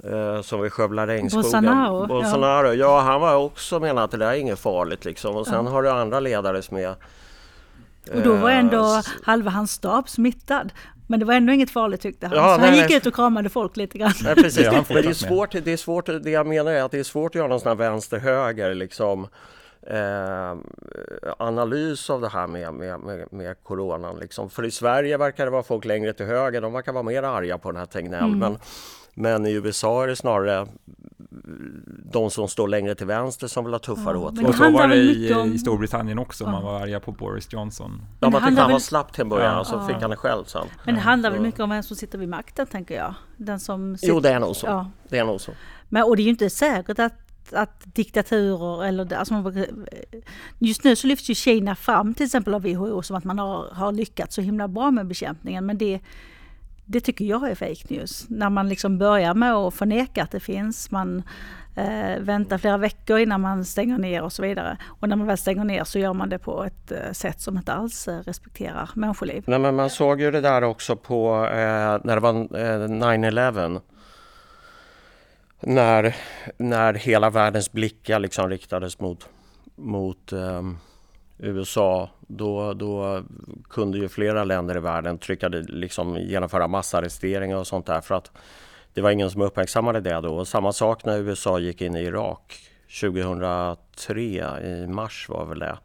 eh, 0.03 0.41
som 0.41 0.61
vill 0.61 0.71
skövla 0.71 1.07
regnskogen. 1.07 1.43
Bolsonaro. 1.43 2.07
Bolsonaro. 2.07 2.67
Ja. 2.67 2.73
ja. 2.73 2.99
han 2.99 3.21
var 3.21 3.35
också 3.35 3.79
menat 3.79 4.03
att 4.03 4.11
det 4.11 4.17
där 4.17 4.31
är 4.31 4.35
inget 4.35 4.59
farligt 4.59 5.05
liksom. 5.05 5.35
Och 5.35 5.47
sen 5.47 5.65
ja. 5.65 5.71
har 5.71 5.83
du 5.83 5.89
andra 5.89 6.19
ledare 6.19 6.61
som 6.61 6.77
är 6.77 6.95
och 8.13 8.21
då 8.21 8.35
var 8.35 8.49
ändå 8.49 8.95
eh, 8.95 9.01
halva 9.23 9.51
hans 9.51 9.71
stab 9.71 10.09
smittad. 10.09 10.71
Men 11.07 11.19
det 11.19 11.25
var 11.25 11.33
ändå 11.33 11.53
inget 11.53 11.71
farligt 11.71 12.01
tyckte 12.01 12.27
han. 12.27 12.37
Ja, 12.37 12.55
så 12.55 12.61
nej, 12.61 12.69
han 12.69 12.77
gick 12.77 12.89
nej. 12.89 12.97
ut 12.97 13.05
och 13.05 13.15
kramade 13.15 13.49
folk 13.49 13.77
lite 13.77 13.97
grann. 13.97 14.13
Nej, 14.23 14.35
precis. 14.35 14.67
Men 14.71 14.83
det 14.87 15.09
är, 15.09 15.13
svårt, 15.13 15.51
det 15.51 15.71
är 15.73 15.77
svårt, 15.77 16.05
det 16.05 16.29
jag 16.29 16.47
menar 16.47 16.71
är 16.71 16.83
att 16.83 16.91
det 16.91 16.99
är 16.99 17.03
svårt 17.03 17.31
att 17.31 17.35
göra 17.35 17.47
någon 17.47 17.59
sån 17.59 17.67
här 17.67 17.75
vänster-höger 17.75 18.73
liksom 18.73 19.27
eh, 19.89 20.57
analys 21.37 22.09
av 22.09 22.21
det 22.21 22.29
här 22.29 22.47
med, 22.47 22.73
med, 22.73 22.99
med, 22.99 23.33
med 23.33 23.63
coronan. 23.63 24.19
Liksom. 24.19 24.49
För 24.49 24.65
i 24.65 24.71
Sverige 24.71 25.17
verkar 25.17 25.45
det 25.45 25.51
vara 25.51 25.63
folk 25.63 25.85
längre 25.85 26.13
till 26.13 26.25
höger, 26.25 26.61
de 26.61 26.73
verkar 26.73 26.93
vara 26.93 27.03
mer 27.03 27.23
arga 27.23 27.57
på 27.57 27.71
den 27.71 27.79
här 27.79 27.85
Tegnell. 27.85 28.23
Mm. 28.23 28.39
Men, 28.39 28.57
men 29.13 29.45
i 29.45 29.51
USA 29.51 30.03
är 30.03 30.07
det 30.07 30.15
snarare 30.15 30.67
de 32.11 32.31
som 32.31 32.47
står 32.47 32.67
längre 32.67 32.95
till 32.95 33.07
vänster 33.07 33.47
som 33.47 33.65
vill 33.65 33.73
ha 33.73 33.79
tuffare 33.79 34.17
ja, 34.17 34.19
åtgärder. 34.19 34.49
Och 34.49 34.55
så 34.55 34.71
var 34.71 34.87
det 34.87 34.95
i, 34.95 35.33
om... 35.33 35.53
i 35.53 35.57
Storbritannien 35.57 36.19
också, 36.19 36.43
ja. 36.43 36.51
man 36.51 36.63
var 36.63 36.81
arga 36.81 36.99
på 36.99 37.11
Boris 37.11 37.53
Johnson. 37.53 38.01
Ja, 38.19 38.29
man 38.29 38.43
tyckte 38.43 38.61
han 38.61 38.71
var 38.71 38.79
slapp 38.79 39.13
till 39.13 39.21
en 39.21 39.29
början 39.29 39.53
ja. 39.53 39.59
och 39.59 39.67
så 39.67 39.87
fick 39.87 39.95
han 39.95 40.09
det 40.09 40.15
själv 40.15 40.43
sen. 40.43 40.67
Men 40.83 40.95
det 40.95 41.01
handlar 41.01 41.31
väl 41.31 41.41
mycket 41.41 41.59
om 41.59 41.69
vem 41.69 41.83
som 41.83 41.95
sitter 41.95 42.17
vid 42.17 42.29
makten, 42.29 42.67
tänker 42.67 42.95
jag. 42.95 43.13
Den 43.37 43.59
som 43.59 43.97
sitter... 43.97 44.13
Jo, 44.13 44.19
det 44.19 44.29
är 44.29 44.39
nog 44.39 44.55
så. 44.55 44.67
Ja. 44.67 44.91
Det 45.09 45.17
är 45.17 45.25
nog 45.25 45.41
så. 45.41 45.51
Men, 45.89 46.03
och 46.03 46.15
det 46.15 46.21
är 46.21 46.23
ju 46.23 46.29
inte 46.29 46.49
säkert 46.49 46.99
att 46.99 47.28
att 47.53 47.95
diktaturer 47.95 48.85
eller 48.85 49.13
alltså 49.13 49.53
just 50.59 50.83
nu 50.83 50.95
så 50.95 51.07
lyfts 51.07 51.29
ju 51.29 51.35
Kina 51.35 51.75
fram 51.75 52.13
till 52.13 52.25
exempel 52.25 52.53
av 52.53 52.61
WHO 52.61 53.03
som 53.03 53.15
att 53.15 53.23
man 53.23 53.39
har, 53.39 53.69
har 53.73 53.91
lyckats 53.91 54.35
så 54.35 54.41
himla 54.41 54.67
bra 54.67 54.91
med 54.91 55.07
bekämpningen 55.07 55.65
men 55.65 55.77
det, 55.77 55.99
det 56.85 56.99
tycker 56.99 57.25
jag 57.25 57.49
är 57.49 57.55
fake 57.55 57.85
news. 57.87 58.25
När 58.29 58.49
man 58.49 58.69
liksom 58.69 58.97
börjar 58.97 59.33
med 59.33 59.53
att 59.53 59.73
förneka 59.73 60.23
att 60.23 60.31
det 60.31 60.39
finns, 60.39 60.91
man 60.91 61.23
eh, 61.75 62.19
väntar 62.19 62.57
flera 62.57 62.77
veckor 62.77 63.19
innan 63.19 63.41
man 63.41 63.65
stänger 63.65 63.97
ner 63.97 64.23
och 64.23 64.33
så 64.33 64.41
vidare. 64.41 64.77
Och 64.85 65.09
när 65.09 65.15
man 65.15 65.27
väl 65.27 65.37
stänger 65.37 65.63
ner 65.63 65.83
så 65.83 65.99
gör 65.99 66.13
man 66.13 66.29
det 66.29 66.39
på 66.39 66.63
ett 66.63 66.91
eh, 66.91 67.11
sätt 67.11 67.41
som 67.41 67.57
inte 67.57 67.73
alls 67.73 68.07
eh, 68.07 68.19
respekterar 68.19 68.89
människoliv. 68.93 69.43
Nej, 69.47 69.59
men 69.59 69.75
man 69.75 69.89
såg 69.89 70.21
ju 70.21 70.31
det 70.31 70.41
där 70.41 70.63
också 70.63 70.95
på 70.95 71.45
eh, 71.45 71.99
när 72.03 72.15
det 72.15 72.19
var 72.19 72.33
eh, 72.33 72.87
9-11 72.87 73.81
när, 75.59 76.15
när 76.57 76.93
hela 76.93 77.29
världens 77.29 77.71
blickar 77.71 78.19
liksom 78.19 78.49
riktades 78.49 78.99
mot, 78.99 79.29
mot 79.75 80.33
um, 80.33 80.77
USA 81.37 82.09
då, 82.27 82.73
då 82.73 83.23
kunde 83.69 83.97
ju 83.97 84.09
flera 84.09 84.43
länder 84.43 84.77
i 84.77 84.79
världen 84.79 85.17
trycka, 85.17 85.47
liksom, 85.47 86.17
genomföra 86.17 86.67
massarresteringar 86.67 87.57
och 87.57 87.67
sånt 87.67 87.85
där 87.85 88.01
för 88.01 88.15
att 88.15 88.31
det 88.93 89.01
var 89.01 89.11
ingen 89.11 89.31
som 89.31 89.41
uppmärksammade 89.41 90.01
det 90.01 90.21
då. 90.21 90.35
Och 90.35 90.47
samma 90.47 90.73
sak 90.73 91.05
när 91.05 91.17
USA 91.17 91.59
gick 91.59 91.81
in 91.81 91.95
i 91.95 92.03
Irak 92.03 92.69
2003 93.01 94.21
i 94.61 94.87
mars 94.87 95.29
var 95.29 95.45
väl 95.45 95.59
det. 95.59 95.77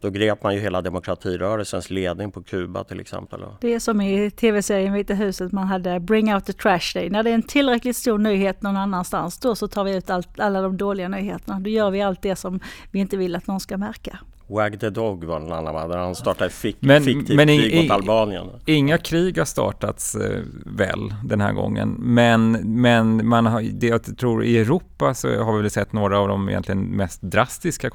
Då 0.00 0.10
grep 0.10 0.42
man 0.42 0.54
ju 0.54 0.60
hela 0.60 0.82
demokratirörelsens 0.82 1.90
ledning 1.90 2.30
på 2.30 2.42
Kuba 2.42 2.84
till 2.84 3.00
exempel. 3.00 3.44
Det 3.60 3.74
är 3.74 3.78
som 3.78 4.00
i 4.00 4.30
tv-serien 4.30 4.92
Vita 4.92 5.14
huset, 5.14 5.52
man 5.52 5.66
hade 5.66 6.00
Bring 6.00 6.34
out 6.34 6.44
the 6.44 6.52
trash 6.52 6.94
day. 6.94 7.10
När 7.10 7.22
det 7.22 7.30
är 7.30 7.34
en 7.34 7.42
tillräckligt 7.42 7.96
stor 7.96 8.18
nyhet 8.18 8.62
någon 8.62 8.76
annanstans, 8.76 9.38
då 9.38 9.54
så 9.54 9.68
tar 9.68 9.84
vi 9.84 9.96
ut 9.96 10.10
allt, 10.10 10.40
alla 10.40 10.62
de 10.62 10.76
dåliga 10.76 11.08
nyheterna. 11.08 11.60
Då 11.60 11.70
gör 11.70 11.90
vi 11.90 12.02
allt 12.02 12.22
det 12.22 12.36
som 12.36 12.60
vi 12.90 12.98
inte 12.98 13.16
vill 13.16 13.36
att 13.36 13.46
någon 13.46 13.60
ska 13.60 13.76
märka. 13.76 14.18
Wag 14.50 14.80
the 14.80 14.90
Dog 14.90 15.24
var 15.24 15.36
en 15.36 15.52
annan, 15.52 15.88
där 15.88 15.98
han 15.98 16.14
startade 16.14 16.50
fik 16.50 16.76
men, 16.80 17.02
fiktivt 17.02 17.36
men 17.36 17.46
krig 17.46 17.82
mot 17.82 17.90
Albanien. 17.90 18.46
Inga 18.66 18.98
krig 18.98 19.38
har 19.38 19.44
startats 19.44 20.14
eh, 20.14 20.40
väl 20.66 21.14
den 21.24 21.40
här 21.40 21.52
gången, 21.52 21.96
men, 21.98 22.52
men 22.80 23.28
man 23.28 23.46
har, 23.46 23.62
det 23.62 23.86
jag 23.86 24.18
tror 24.18 24.44
i 24.44 24.58
Europa 24.58 25.14
så 25.14 25.42
har 25.42 25.56
vi 25.56 25.62
väl 25.62 25.70
sett 25.70 25.92
några 25.92 26.18
av 26.18 26.28
de 26.28 26.48
egentligen 26.48 26.80
mest 26.80 27.22
drastiska 27.22 27.90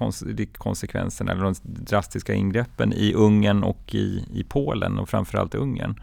konsekvenserna, 0.57 1.31
eller 1.31 1.43
de 1.43 1.55
drastiska 1.63 2.33
ingreppen 2.33 2.93
i 2.93 3.13
Ungern 3.13 3.63
och 3.63 3.95
i, 3.95 4.25
i 4.33 4.43
Polen 4.43 4.99
och 4.99 5.09
framförallt 5.09 5.55
Ungern. 5.55 5.99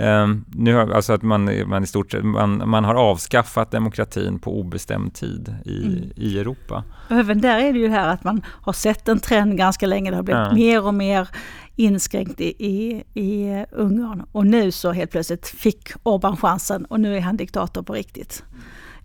Um, 0.00 0.44
nu 0.48 0.74
har, 0.74 0.90
alltså 0.90 1.12
att 1.12 1.22
man, 1.22 1.68
man, 1.68 1.84
i 1.84 1.86
stort 1.86 2.12
sett, 2.12 2.24
man, 2.24 2.68
man 2.68 2.84
har 2.84 2.94
avskaffat 2.94 3.70
demokratin 3.70 4.38
på 4.38 4.60
obestämd 4.60 5.14
tid 5.14 5.54
i, 5.64 5.82
mm. 5.82 6.10
i 6.16 6.38
Europa. 6.38 6.84
Och 7.08 7.16
även 7.16 7.40
där 7.40 7.58
är 7.58 7.72
det 7.72 7.78
ju 7.78 7.88
här 7.88 8.08
att 8.08 8.24
man 8.24 8.42
har 8.46 8.72
sett 8.72 9.08
en 9.08 9.20
trend 9.20 9.56
ganska 9.56 9.86
länge. 9.86 10.10
Det 10.10 10.16
har 10.16 10.22
blivit 10.22 10.46
ja. 10.46 10.54
mer 10.54 10.86
och 10.86 10.94
mer 10.94 11.28
inskränkt 11.76 12.40
i, 12.40 12.66
i, 12.66 13.04
i 13.14 13.64
Ungern. 13.72 14.22
Och 14.32 14.46
nu 14.46 14.72
så 14.72 14.92
helt 14.92 15.10
plötsligt 15.10 15.48
fick 15.48 15.92
Orbán 16.02 16.36
chansen 16.36 16.84
och 16.84 17.00
nu 17.00 17.16
är 17.16 17.20
han 17.20 17.36
diktator 17.36 17.82
på 17.82 17.92
riktigt. 17.92 18.44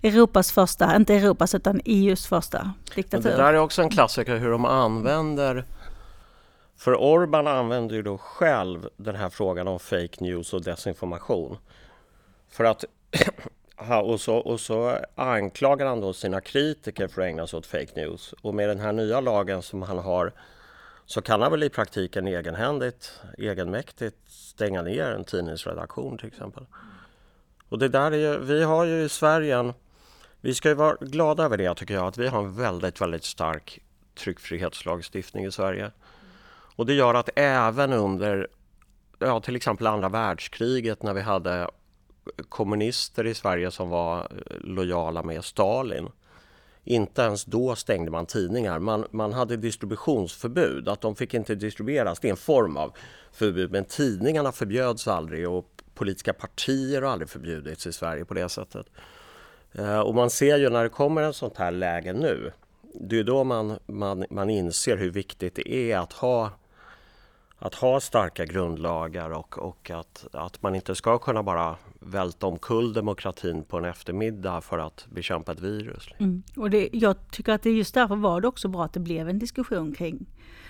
Europas 0.03 0.51
första, 0.51 0.95
inte 0.95 1.13
Europas 1.13 1.55
utan 1.55 1.81
EUs 1.85 2.27
första 2.27 2.71
diktatur. 2.95 3.29
det 3.29 3.38
där 3.38 3.53
är 3.53 3.57
också 3.57 3.81
en 3.81 3.89
klassiker 3.89 4.38
hur 4.38 4.50
de 4.50 4.65
använder 4.65 5.65
för 6.84 6.96
Orban 6.96 7.48
använder 7.48 7.96
ju 7.96 8.02
då 8.02 8.18
själv 8.18 8.90
den 8.98 9.16
här 9.16 9.30
frågan 9.30 9.68
om 9.68 9.80
fake 9.80 10.24
news 10.24 10.54
och 10.54 10.63
desinformation. 10.63 11.58
För 12.50 12.63
att 12.63 12.86
och 14.04 14.22
så, 14.22 14.36
och 14.36 14.60
så 14.60 14.98
anklagar 15.16 15.86
han 15.86 16.02
då 16.02 16.13
sina 16.13 16.42
kritiker 16.42 17.08
för 17.08 17.22
att 17.22 17.28
ägna 17.28 17.48
sig 17.48 17.58
åt 17.58 17.66
fake 17.66 17.92
news. 17.96 18.34
Och 18.42 18.56
med 18.56 18.70
den 18.70 18.80
här 18.80 18.94
nya 18.94 19.20
lagen 19.20 19.62
som 19.62 19.82
han 19.82 19.98
har 19.98 20.32
så 21.06 21.22
kan 21.22 21.42
han 21.42 21.52
väl 21.52 21.63
i 21.63 21.70
praktiken 21.70 22.28
egenhändigt, 22.28 23.22
egenmäktigt 23.38 24.18
stänga 24.28 24.82
ner 24.82 25.12
en 25.12 25.24
tidningsredaktion 25.24 26.18
till 26.18 26.28
exempel. 26.28 26.66
Och 27.70 27.80
det 27.80 27.88
där 27.88 28.12
är 28.12 28.18
ju, 28.18 28.40
vi 28.40 28.63
har 28.63 28.86
ju 28.86 29.04
i 29.04 29.10
Sverige 29.10 29.58
en, 29.58 29.74
vi 30.42 30.54
ska 30.54 30.70
ju 30.70 30.75
vara 30.75 30.98
glada 31.02 31.44
över 31.44 31.58
det 31.58 31.75
tycker 31.75 31.94
jag, 31.94 32.08
att 32.08 32.18
vi 32.18 32.28
har 32.28 32.40
en 32.40 32.56
väldigt, 32.56 33.02
väldigt 33.02 33.24
stark 33.24 33.80
tryckfrihetslagstiftning 34.16 35.46
i 35.46 35.52
Sverige. 35.52 35.92
Och 36.75 36.86
det 36.86 36.94
gör 36.94 37.13
att 37.13 37.30
även 37.36 37.94
under 37.94 38.48
ja, 39.20 39.39
till 39.39 39.56
exempel 39.56 39.88
andra 39.88 40.10
världskriget 40.10 41.03
när 41.03 41.13
vi 41.13 41.22
hade 41.22 41.68
kommunister 42.50 43.27
i 43.27 43.34
Sverige 43.34 43.72
som 43.72 43.89
var 43.89 44.20
eh, 44.20 44.58
lojala 44.60 45.24
med 45.24 45.44
Stalin. 45.44 46.10
Inte 46.84 47.22
ens 47.22 47.46
då 47.46 47.75
stängde 47.75 48.12
man 48.12 48.25
tidningar. 48.25 48.80
Man, 48.80 49.06
man 49.12 49.34
hade 49.34 49.58
distributionsförbud, 49.58 50.89
att 50.89 51.01
de 51.01 51.15
fick 51.15 51.34
inte 51.34 51.56
distribueras. 51.56 52.20
Det 52.20 52.27
är 52.27 52.32
en 52.32 52.38
form 52.38 52.77
av 52.77 52.94
förbud, 53.32 53.72
men 53.72 53.86
tidningarna 53.86 54.51
förbjöds 54.51 55.08
aldrig 55.08 55.50
och 55.50 55.84
politiska 55.94 56.34
partier 56.34 57.01
har 57.01 57.10
aldrig 57.10 57.30
förbjudits 57.30 57.88
i 57.88 57.94
Sverige 57.94 58.25
på 58.25 58.34
det 58.34 58.50
sättet. 58.50 58.86
Eh, 59.72 60.00
och 60.00 60.15
man 60.15 60.30
ser 60.30 60.58
ju 60.58 60.70
när 60.70 60.84
det 60.84 60.89
kommer 60.89 61.22
en 61.22 61.34
sånt 61.34 61.58
här 61.58 61.72
läge 61.72 62.13
nu, 62.13 62.51
det 62.94 63.20
är 63.20 63.24
då 63.24 63.44
man, 63.44 63.80
man, 63.86 64.25
man 64.30 64.50
inser 64.50 64.98
hur 64.98 65.12
viktigt 65.12 65.56
det 65.56 65.74
är 65.74 65.98
att 65.98 66.13
ha 66.13 66.51
att 67.63 67.75
ha 67.75 68.00
starka 68.00 68.46
grundlagar 68.46 69.29
och, 69.29 69.58
och 69.58 69.89
att, 69.89 70.27
att 70.32 70.63
man 70.63 70.75
inte 70.75 70.96
ska 70.96 71.17
kunna 71.17 71.43
bara 71.43 71.75
välta 72.00 72.48
omkull 72.48 72.93
demokratin 72.93 73.63
på 73.63 73.77
en 73.77 73.86
eftermiddag 73.86 74.62
för 74.62 74.79
att 74.79 75.05
bekämpa 75.10 75.51
ett 75.51 75.60
virus. 75.60 76.08
Mm. 76.17 76.43
Och 76.58 76.70
det, 76.70 76.89
jag 76.93 77.32
tycker 77.32 77.51
att 77.51 77.62
det 77.62 77.72
just 77.72 77.93
därför 77.93 78.15
var 78.15 78.41
det 78.41 78.48
också 78.48 78.67
bra 78.67 78.84
att 78.84 78.93
det 78.93 79.00
blev 79.00 79.29
en 79.29 79.39
diskussion 79.39 79.93
kring 79.93 80.25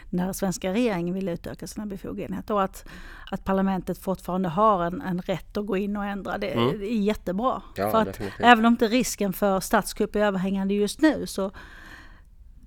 när 0.10 0.34
svenska 0.34 0.74
regeringen 0.74 1.14
vill 1.14 1.30
utöka 1.30 1.68
sina 1.68 1.86
befogenheter 1.86 2.54
och 2.54 2.64
att, 2.64 2.86
att 3.32 3.44
parlamentet 3.44 3.98
fortfarande 3.98 4.50
har 4.50 4.84
en, 4.84 5.02
en 5.02 5.22
rätt 5.22 5.58
att 5.58 5.66
gå 5.66 5.78
in 5.78 5.98
och 5.98 6.06
ändra. 6.06 6.38
Det, 6.38 6.48
mm. 6.48 6.80
det 6.80 6.94
är 6.94 7.00
jättebra. 7.00 7.62
Ja, 7.76 7.92
för 7.92 8.02
att 8.02 8.22
även 8.40 8.66
om 8.66 8.74
inte 8.74 8.88
risken 8.88 9.34
för 9.34 9.60
statskupp 9.60 10.16
är 10.16 10.20
överhängande 10.20 10.74
just 10.74 11.02
nu 11.02 11.28
så 11.28 11.52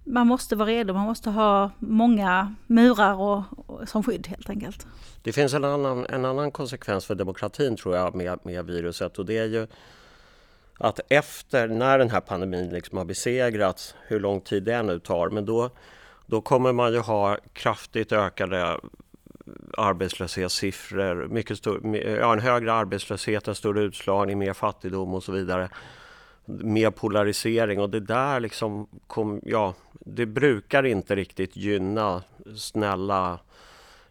man 0.07 0.27
måste 0.27 0.57
vara 0.57 0.69
redo, 0.69 0.95
man 0.95 1.07
måste 1.07 1.31
ha 1.31 1.71
många 1.79 2.55
murar 2.67 3.15
och, 3.15 3.43
och, 3.67 3.89
som 3.89 4.03
skydd 4.03 4.27
helt 4.27 4.51
enkelt. 4.51 4.87
Det 5.23 5.33
finns 5.33 5.55
en 5.55 5.65
annan, 5.65 6.07
en 6.07 6.25
annan 6.25 6.51
konsekvens 6.51 7.07
för 7.07 7.15
demokratin 7.15 7.77
tror 7.77 7.97
jag 7.97 8.15
med, 8.15 8.39
med 8.43 8.67
viruset 8.67 9.19
och 9.19 9.27
det 9.27 9.39
är 9.39 9.47
ju 9.47 9.67
att 10.79 11.01
efter, 11.09 11.69
när 11.69 11.99
den 11.99 12.11
här 12.11 12.21
pandemin 12.21 12.69
liksom 12.69 12.99
har 12.99 13.05
besegrats, 13.05 13.95
hur 14.07 14.21
lång 14.21 14.41
tid 14.41 14.63
det 14.63 14.83
nu 14.83 14.99
tar, 14.99 15.31
men 15.31 15.47
då, 15.47 15.71
då 16.27 16.41
kommer 16.41 16.73
man 16.73 16.93
ju 16.93 16.99
ha 16.99 17.37
kraftigt 17.53 18.13
ökade 18.13 18.81
arbetslöshetssiffror, 19.77 21.29
mycket 21.29 21.59
stor, 21.59 21.97
ja, 21.97 22.33
en 22.33 22.41
högre 22.41 22.73
arbetslöshet, 22.73 23.49
en 23.49 23.55
större 23.55 23.83
utslagning, 23.83 24.39
mer 24.39 24.53
fattigdom 24.53 25.15
och 25.15 25.23
så 25.23 25.33
vidare. 25.33 25.69
Mer 26.47 26.91
polarisering 26.91 27.81
och 27.81 27.91
det 27.91 28.01
där 28.01 28.41
liksom 28.41 28.87
kom, 29.07 29.41
ja, 29.45 29.75
det 30.01 30.27
brukar 30.27 30.87
inte 30.87 31.17
riktigt 31.17 31.57
gynna 31.57 32.23
snälla 32.57 33.39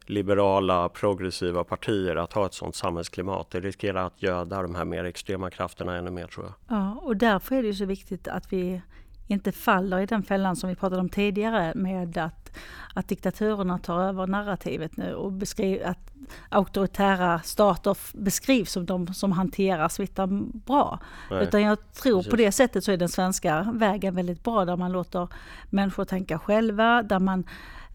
liberala, 0.06 0.90
progressiva 0.90 1.64
partier 1.64 2.16
att 2.16 2.34
ha 2.34 2.46
ett 2.46 2.54
sådant 2.54 2.76
samhällsklimat. 2.76 3.50
Det 3.50 3.60
riskerar 3.60 4.06
att 4.06 4.24
göda 4.24 4.62
de 4.62 4.76
här 4.76 4.86
mer 4.86 5.04
extrema 5.04 5.50
krafterna 5.50 5.96
ännu 5.96 6.12
mer 6.12 6.28
tror 6.28 6.46
jag. 6.46 6.78
Ja, 6.78 7.00
och 7.02 7.18
därför 7.18 7.56
är 7.56 7.64
det 7.64 7.74
så 7.74 7.86
viktigt 7.86 8.28
att 8.28 8.54
vi 8.54 8.82
inte 9.28 9.52
faller 9.52 10.00
i 10.00 10.06
den 10.06 10.24
fällan 10.24 10.56
som 10.56 10.70
vi 10.70 10.76
pratade 10.76 11.02
om 11.02 11.10
tidigare 11.10 11.74
med 11.76 12.18
att, 12.18 12.58
att 12.94 13.08
diktaturerna 13.08 13.80
tar 13.80 14.02
över 14.02 14.28
narrativet 14.28 14.98
nu 14.98 15.14
och 15.14 15.32
beskriv, 15.32 15.82
att 15.86 16.12
auktoritära 16.50 17.40
stater 17.40 17.98
beskrivs 18.14 18.72
som 18.72 18.86
de 18.86 19.14
som 19.14 19.32
hanterar 19.32 19.90
smittan 19.90 20.52
bra. 20.66 21.00
Nej. 21.32 21.44
Utan 21.44 21.62
jag 21.62 21.92
tror 21.94 22.18
Precis. 22.18 22.32
på 22.32 22.36
det 22.36 22.52
sättet 22.52 22.84
så 22.84 22.92
är 22.92 22.98
den 22.98 23.10
svenska 23.10 23.72
vägen 23.74 24.16
väldigt 24.16 24.44
bra 24.44 24.66
där 24.66 24.78
man 24.78 24.92
låter 24.92 25.28
människor 25.70 26.06
tänka 26.06 26.40
själva, 26.40 27.04
där 27.04 27.20
man 27.20 27.44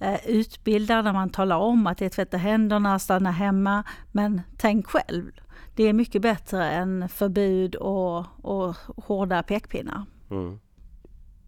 eh, 0.01 0.27
utbildar, 0.27 1.03
där 1.03 1.13
man 1.13 1.31
talar 1.31 1.57
om 1.57 1.87
att 1.87 1.99
det 1.99 2.05
är 2.05 2.11
tvätta 2.11 2.37
händerna, 2.37 2.99
stanna 2.99 3.31
hemma, 3.31 3.85
men 4.13 4.41
tänk 4.57 4.87
själv. 4.87 5.31
Det 5.75 5.85
är 5.85 5.93
mycket 5.93 6.23
bättre 6.23 6.71
än 6.71 7.09
förbud 7.09 7.75
och, 7.75 8.25
och 8.43 8.77
hårda 8.97 9.43
pekpinnar. 9.43 10.05
Mm 10.31 10.59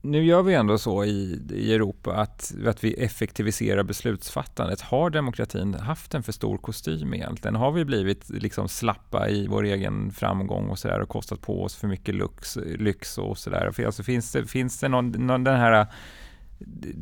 nu 0.03 0.25
gör 0.25 0.43
vi 0.43 0.55
ändå 0.55 0.79
så 0.79 1.05
i, 1.05 1.43
i 1.51 1.75
Europa 1.75 2.13
att, 2.13 2.55
att 2.67 2.85
vi 2.85 2.93
effektiviserar 2.93 3.83
beslutsfattandet. 3.83 4.81
Har 4.81 5.11
demokratin 5.11 5.75
haft 5.75 6.15
en 6.15 6.23
för 6.23 6.33
stor 6.33 6.59
kostym 6.59 7.15
egentligen? 7.15 7.55
Har 7.55 7.73
vi 7.73 7.85
blivit 7.85 8.31
liksom 8.31 8.69
slappa 8.69 9.29
i 9.29 9.47
vår 9.47 9.65
egen 9.65 10.13
framgång 10.13 10.69
och, 10.69 10.79
så 10.79 10.89
där, 10.89 11.01
och 11.01 11.09
kostat 11.09 11.41
på 11.41 11.63
oss 11.63 11.77
för 11.77 11.89
mycket 11.89 12.15
lyx, 12.15 12.59
lyx 12.65 13.19
och 13.19 13.39
sådär? 13.39 13.85
Alltså 13.87 14.03
finns 14.03 14.33
det, 14.33 14.47
finns 14.47 14.81
det 14.81 14.89
någon, 14.89 15.11
någon, 15.11 15.45
den 15.45 15.57
här 15.57 15.81
eh, 15.81 15.87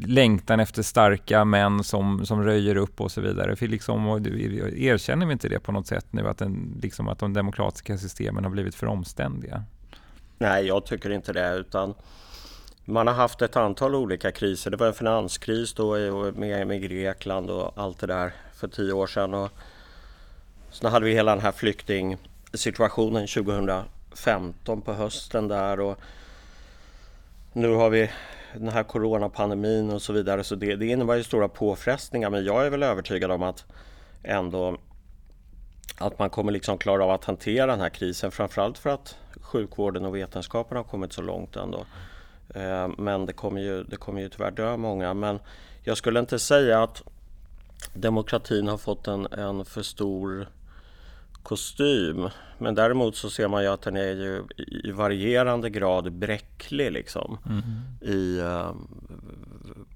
längtan 0.06 0.60
efter 0.60 0.82
starka 0.82 1.44
män 1.44 1.84
som, 1.84 2.26
som 2.26 2.42
röjer 2.42 2.76
upp 2.76 3.00
och 3.00 3.12
så 3.12 3.20
vidare. 3.20 3.56
För 3.56 3.66
liksom, 3.66 4.06
erkänner 4.76 5.26
vi 5.26 5.32
inte 5.32 5.48
det 5.48 5.60
på 5.60 5.72
något 5.72 5.86
sätt 5.86 6.06
nu, 6.10 6.28
att, 6.28 6.38
den, 6.38 6.78
liksom, 6.82 7.08
att 7.08 7.18
de 7.18 7.32
demokratiska 7.32 7.98
systemen 7.98 8.44
har 8.44 8.50
blivit 8.50 8.74
för 8.74 8.86
omständiga? 8.86 9.64
Nej, 10.38 10.66
jag 10.66 10.86
tycker 10.86 11.10
inte 11.10 11.32
det. 11.32 11.56
utan 11.56 11.94
man 12.90 13.06
har 13.06 13.14
haft 13.14 13.42
ett 13.42 13.56
antal 13.56 13.94
olika 13.94 14.32
kriser. 14.32 14.70
Det 14.70 14.76
var 14.76 14.86
en 14.86 14.94
finanskris 14.94 15.72
då 15.72 15.94
med, 16.34 16.66
med 16.66 16.82
Grekland 16.82 17.50
och 17.50 17.72
allt 17.76 17.98
det 17.98 18.06
där 18.06 18.32
för 18.54 18.68
tio 18.68 18.92
år 18.92 19.06
sedan. 19.06 19.34
Och 19.34 19.50
sen 20.70 20.90
hade 20.90 21.06
vi 21.06 21.12
hela 21.12 21.34
den 21.34 21.44
här 21.44 21.52
flyktingsituationen 21.52 23.26
2015 23.26 24.82
på 24.82 24.92
hösten 24.92 25.48
där. 25.48 25.80
Och 25.80 25.98
nu 27.52 27.74
har 27.74 27.90
vi 27.90 28.10
den 28.54 28.68
här 28.68 28.82
coronapandemin 28.82 29.90
och 29.90 30.02
så 30.02 30.12
vidare. 30.12 30.44
Så 30.44 30.54
det, 30.54 30.76
det 30.76 30.86
innebär 30.86 31.14
ju 31.14 31.24
stora 31.24 31.48
påfrestningar. 31.48 32.30
Men 32.30 32.44
jag 32.44 32.66
är 32.66 32.70
väl 32.70 32.82
övertygad 32.82 33.30
om 33.30 33.42
att 33.42 33.64
ändå 34.22 34.76
att 35.98 36.18
man 36.18 36.30
kommer 36.30 36.52
liksom 36.52 36.78
klara 36.78 37.04
av 37.04 37.10
att 37.10 37.24
hantera 37.24 37.66
den 37.66 37.80
här 37.80 37.88
krisen. 37.88 38.30
Framförallt 38.30 38.78
för 38.78 38.90
att 38.90 39.16
sjukvården 39.40 40.04
och 40.04 40.16
vetenskapen 40.16 40.76
har 40.76 40.84
kommit 40.84 41.12
så 41.12 41.22
långt 41.22 41.56
ändå. 41.56 41.84
Eh, 42.54 42.88
men 42.98 43.26
det 43.26 43.32
kommer, 43.32 43.60
ju, 43.60 43.82
det 43.84 43.96
kommer 43.96 44.20
ju 44.20 44.28
tyvärr 44.28 44.50
dö 44.50 44.76
många. 44.76 45.14
Men 45.14 45.38
jag 45.82 45.96
skulle 45.96 46.20
inte 46.20 46.38
säga 46.38 46.82
att 46.82 47.02
demokratin 47.94 48.68
har 48.68 48.78
fått 48.78 49.08
en, 49.08 49.26
en 49.26 49.64
för 49.64 49.82
stor 49.82 50.48
kostym. 51.42 52.28
Men 52.58 52.74
däremot 52.74 53.16
så 53.16 53.30
ser 53.30 53.48
man 53.48 53.62
ju 53.62 53.68
att 53.68 53.82
den 53.82 53.96
är 53.96 54.12
ju 54.12 54.44
i 54.84 54.90
varierande 54.90 55.70
grad 55.70 56.12
bräcklig 56.12 56.92
liksom. 56.92 57.38
Mm. 57.46 57.62
I, 58.16 58.38
eh, 58.38 58.72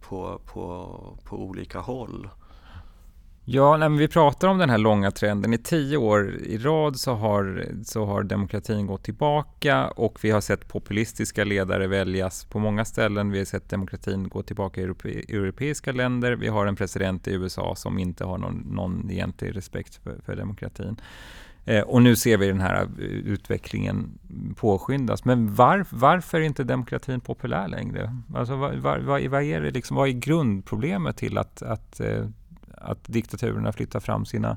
på, 0.08 0.40
på, 0.46 0.88
på 1.24 1.36
olika 1.36 1.78
håll. 1.78 2.28
Ja, 3.46 3.76
nej, 3.76 3.88
vi 3.90 4.08
pratar 4.08 4.48
om 4.48 4.58
den 4.58 4.70
här 4.70 4.78
långa 4.78 5.10
trenden. 5.10 5.54
I 5.54 5.58
tio 5.58 5.96
år 5.96 6.34
i 6.34 6.58
rad 6.58 6.96
så 6.96 7.14
har, 7.14 7.66
så 7.84 8.04
har 8.04 8.22
demokratin 8.22 8.86
gått 8.86 9.02
tillbaka 9.04 9.88
och 9.88 10.18
vi 10.22 10.30
har 10.30 10.40
sett 10.40 10.68
populistiska 10.68 11.44
ledare 11.44 11.86
väljas 11.86 12.44
på 12.44 12.58
många 12.58 12.84
ställen. 12.84 13.30
Vi 13.30 13.38
har 13.38 13.44
sett 13.44 13.68
demokratin 13.68 14.28
gå 14.28 14.42
tillbaka 14.42 14.80
i 14.80 14.84
europe, 14.84 15.08
europeiska 15.08 15.92
länder. 15.92 16.32
Vi 16.32 16.48
har 16.48 16.66
en 16.66 16.76
president 16.76 17.28
i 17.28 17.32
USA 17.32 17.74
som 17.76 17.98
inte 17.98 18.24
har 18.24 18.38
någon, 18.38 18.56
någon 18.70 19.10
egentlig 19.10 19.56
respekt 19.56 19.94
för, 19.94 20.18
för 20.24 20.36
demokratin. 20.36 20.96
Eh, 21.64 21.82
och 21.82 22.02
nu 22.02 22.16
ser 22.16 22.38
vi 22.38 22.46
den 22.46 22.60
här 22.60 22.82
eh, 22.82 23.04
utvecklingen 23.04 24.18
påskyndas. 24.56 25.24
Men 25.24 25.54
var, 25.54 25.86
varför 25.90 26.40
är 26.40 26.44
inte 26.44 26.64
demokratin 26.64 27.20
populär 27.20 27.68
längre? 27.68 28.16
Alltså, 28.34 28.56
vad, 28.56 28.76
var, 28.76 28.98
vad, 29.28 29.42
är 29.42 29.60
det 29.60 29.70
liksom, 29.70 29.96
vad 29.96 30.08
är 30.08 30.12
grundproblemet 30.12 31.16
till 31.16 31.38
att, 31.38 31.62
att 31.62 32.00
eh, 32.00 32.26
att 32.84 33.04
diktaturerna 33.04 33.72
flyttar 33.72 34.00
fram 34.00 34.26
sina, 34.26 34.56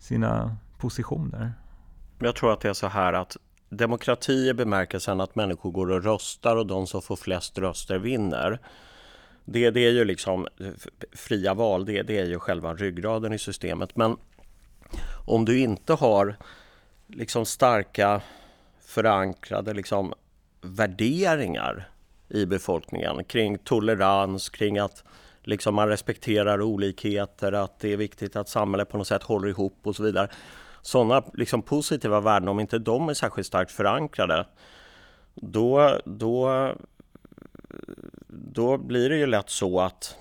sina 0.00 0.56
positioner? 0.78 1.52
Jag 2.18 2.34
tror 2.34 2.52
att 2.52 2.60
det 2.60 2.68
är 2.68 2.74
så 2.74 2.86
här 2.86 3.12
att 3.12 3.36
demokrati 3.68 4.48
är 4.48 4.54
bemärkelsen 4.54 5.20
att 5.20 5.34
människor 5.34 5.70
går 5.70 5.90
och 5.90 6.04
röstar 6.04 6.56
och 6.56 6.66
de 6.66 6.86
som 6.86 7.02
får 7.02 7.16
flest 7.16 7.58
röster 7.58 7.98
vinner. 7.98 8.60
Det, 9.44 9.70
det 9.70 9.80
är 9.80 9.90
ju 9.90 10.04
liksom 10.04 10.46
fria 11.12 11.54
val, 11.54 11.84
det, 11.84 12.02
det 12.02 12.18
är 12.18 12.26
ju 12.26 12.38
själva 12.38 12.74
ryggraden 12.74 13.32
i 13.32 13.38
systemet. 13.38 13.96
Men 13.96 14.16
om 15.24 15.44
du 15.44 15.58
inte 15.58 15.94
har 15.94 16.36
liksom 17.06 17.46
starka 17.46 18.20
förankrade 18.80 19.74
liksom, 19.74 20.14
värderingar 20.60 21.90
i 22.28 22.46
befolkningen 22.46 23.24
kring 23.24 23.58
tolerans, 23.58 24.48
kring 24.48 24.78
att 24.78 25.04
liksom, 25.46 25.74
man 25.74 25.88
respekterar 25.88 26.62
olikheter, 26.62 27.52
att 27.52 27.78
det 27.78 27.92
är 27.92 27.96
viktigt 27.96 28.36
att 28.36 28.48
samhället 28.48 28.88
på 28.88 28.98
något 28.98 29.06
sätt 29.06 29.22
håller 29.22 29.48
ihop 29.48 29.78
och 29.82 29.96
så 29.96 30.02
vidare. 30.02 30.28
Sådana 30.82 31.22
liksom, 31.34 31.62
positiva 31.62 32.20
värden, 32.20 32.48
om 32.48 32.60
inte 32.60 32.78
de 32.78 33.08
är 33.08 33.14
särskilt 33.14 33.46
starkt 33.46 33.72
förankrade, 33.72 34.46
då, 35.34 35.98
då, 36.04 36.72
då 38.28 38.78
blir 38.78 39.08
det 39.10 39.16
ju 39.16 39.26
lätt 39.26 39.50
så 39.50 39.80
att, 39.80 40.16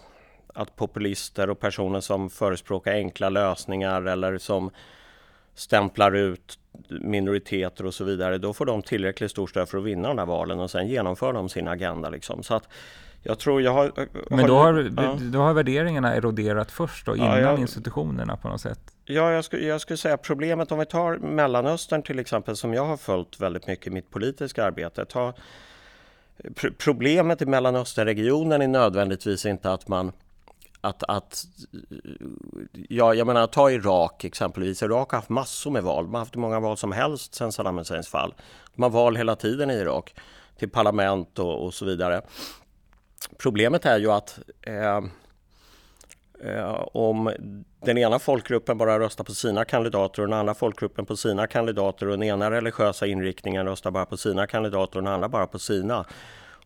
att 0.53 0.75
populister 0.75 1.49
och 1.49 1.59
personer 1.59 1.99
som 1.99 2.29
förespråkar 2.29 2.91
enkla 2.91 3.29
lösningar 3.29 4.01
eller 4.01 4.37
som 4.37 4.71
stämplar 5.53 6.15
ut 6.15 6.59
minoriteter 6.89 7.85
och 7.85 7.93
så 7.93 8.03
vidare, 8.03 8.37
då 8.37 8.53
får 8.53 8.65
de 8.65 8.81
tillräckligt 8.81 9.31
stort 9.31 9.49
stöd 9.49 9.69
för 9.69 9.77
att 9.77 9.83
vinna 9.83 10.07
de 10.07 10.17
här 10.17 10.25
valen 10.25 10.59
och 10.59 10.71
sen 10.71 10.87
genomför 10.87 11.33
de 11.33 11.49
sin 11.49 11.67
agenda. 11.67 12.09
Liksom. 12.09 12.43
Så 12.43 12.53
att 12.53 12.69
jag 13.25 13.39
tror 13.39 13.61
jag 13.61 13.71
har... 13.71 13.91
Men 14.29 14.47
då 14.47 14.57
har, 14.57 14.91
ja. 14.97 15.17
då 15.21 15.39
har 15.39 15.53
värderingarna 15.53 16.15
eroderat 16.15 16.71
först 16.71 17.05
då, 17.05 17.15
innan 17.15 17.27
ja, 17.27 17.39
jag, 17.39 17.59
institutionerna 17.59 18.37
på 18.37 18.47
något 18.47 18.61
sätt? 18.61 18.79
Ja, 19.05 19.31
jag 19.31 19.45
skulle, 19.45 19.65
jag 19.65 19.81
skulle 19.81 19.97
säga 19.97 20.17
problemet 20.17 20.71
om 20.71 20.79
vi 20.79 20.85
tar 20.85 21.17
Mellanöstern 21.17 22.03
till 22.03 22.19
exempel, 22.19 22.55
som 22.55 22.73
jag 22.73 22.85
har 22.85 22.97
följt 22.97 23.39
väldigt 23.39 23.67
mycket 23.67 23.87
i 23.87 23.89
mitt 23.89 24.11
politiska 24.11 24.65
arbete. 24.65 25.05
Ta, 25.05 25.33
problemet 26.77 27.41
i 27.41 27.45
Mellanösternregionen 27.45 28.61
är 28.61 28.67
nödvändigtvis 28.67 29.45
inte 29.45 29.73
att 29.73 29.87
man 29.87 30.11
att, 30.81 31.03
att 31.07 31.45
ja, 32.89 33.13
jag 33.13 33.27
menar 33.27 33.47
ta 33.47 33.71
Irak 33.71 34.23
exempelvis. 34.23 34.83
Irak 34.83 35.11
har 35.11 35.17
haft 35.17 35.29
massor 35.29 35.71
med 35.71 35.83
val. 35.83 36.03
De 36.03 36.13
har 36.13 36.19
haft 36.19 36.35
hur 36.35 36.41
många 36.41 36.59
val 36.59 36.77
som 36.77 36.91
helst 36.91 37.35
sedan 37.35 37.51
Saddam 37.51 37.77
Husseins 37.77 38.07
fall. 38.07 38.33
De 38.75 38.83
har 38.83 38.89
val 38.89 39.15
hela 39.15 39.35
tiden 39.35 39.71
i 39.71 39.73
Irak 39.73 40.15
till 40.59 40.69
parlament 40.69 41.39
och, 41.39 41.65
och 41.65 41.73
så 41.73 41.85
vidare. 41.85 42.21
Problemet 43.37 43.85
är 43.85 43.97
ju 43.97 44.11
att 44.11 44.39
eh, 44.61 45.01
eh, 46.43 46.87
om 46.93 47.31
den 47.79 47.97
ena 47.97 48.19
folkgruppen 48.19 48.77
bara 48.77 48.99
röstar 48.99 49.23
på 49.23 49.33
sina 49.33 49.65
kandidater 49.65 50.21
och 50.21 50.27
den 50.27 50.39
andra 50.39 50.53
folkgruppen 50.53 51.05
på 51.05 51.17
sina 51.17 51.47
kandidater 51.47 52.05
och 52.05 52.11
den 52.11 52.23
ena 52.23 52.51
religiösa 52.51 53.07
inriktningen 53.07 53.65
röstar 53.65 53.91
bara 53.91 54.05
på 54.05 54.17
sina 54.17 54.47
kandidater 54.47 54.97
och 54.97 55.03
den 55.03 55.13
andra 55.13 55.29
bara 55.29 55.47
på 55.47 55.59
sina 55.59 56.05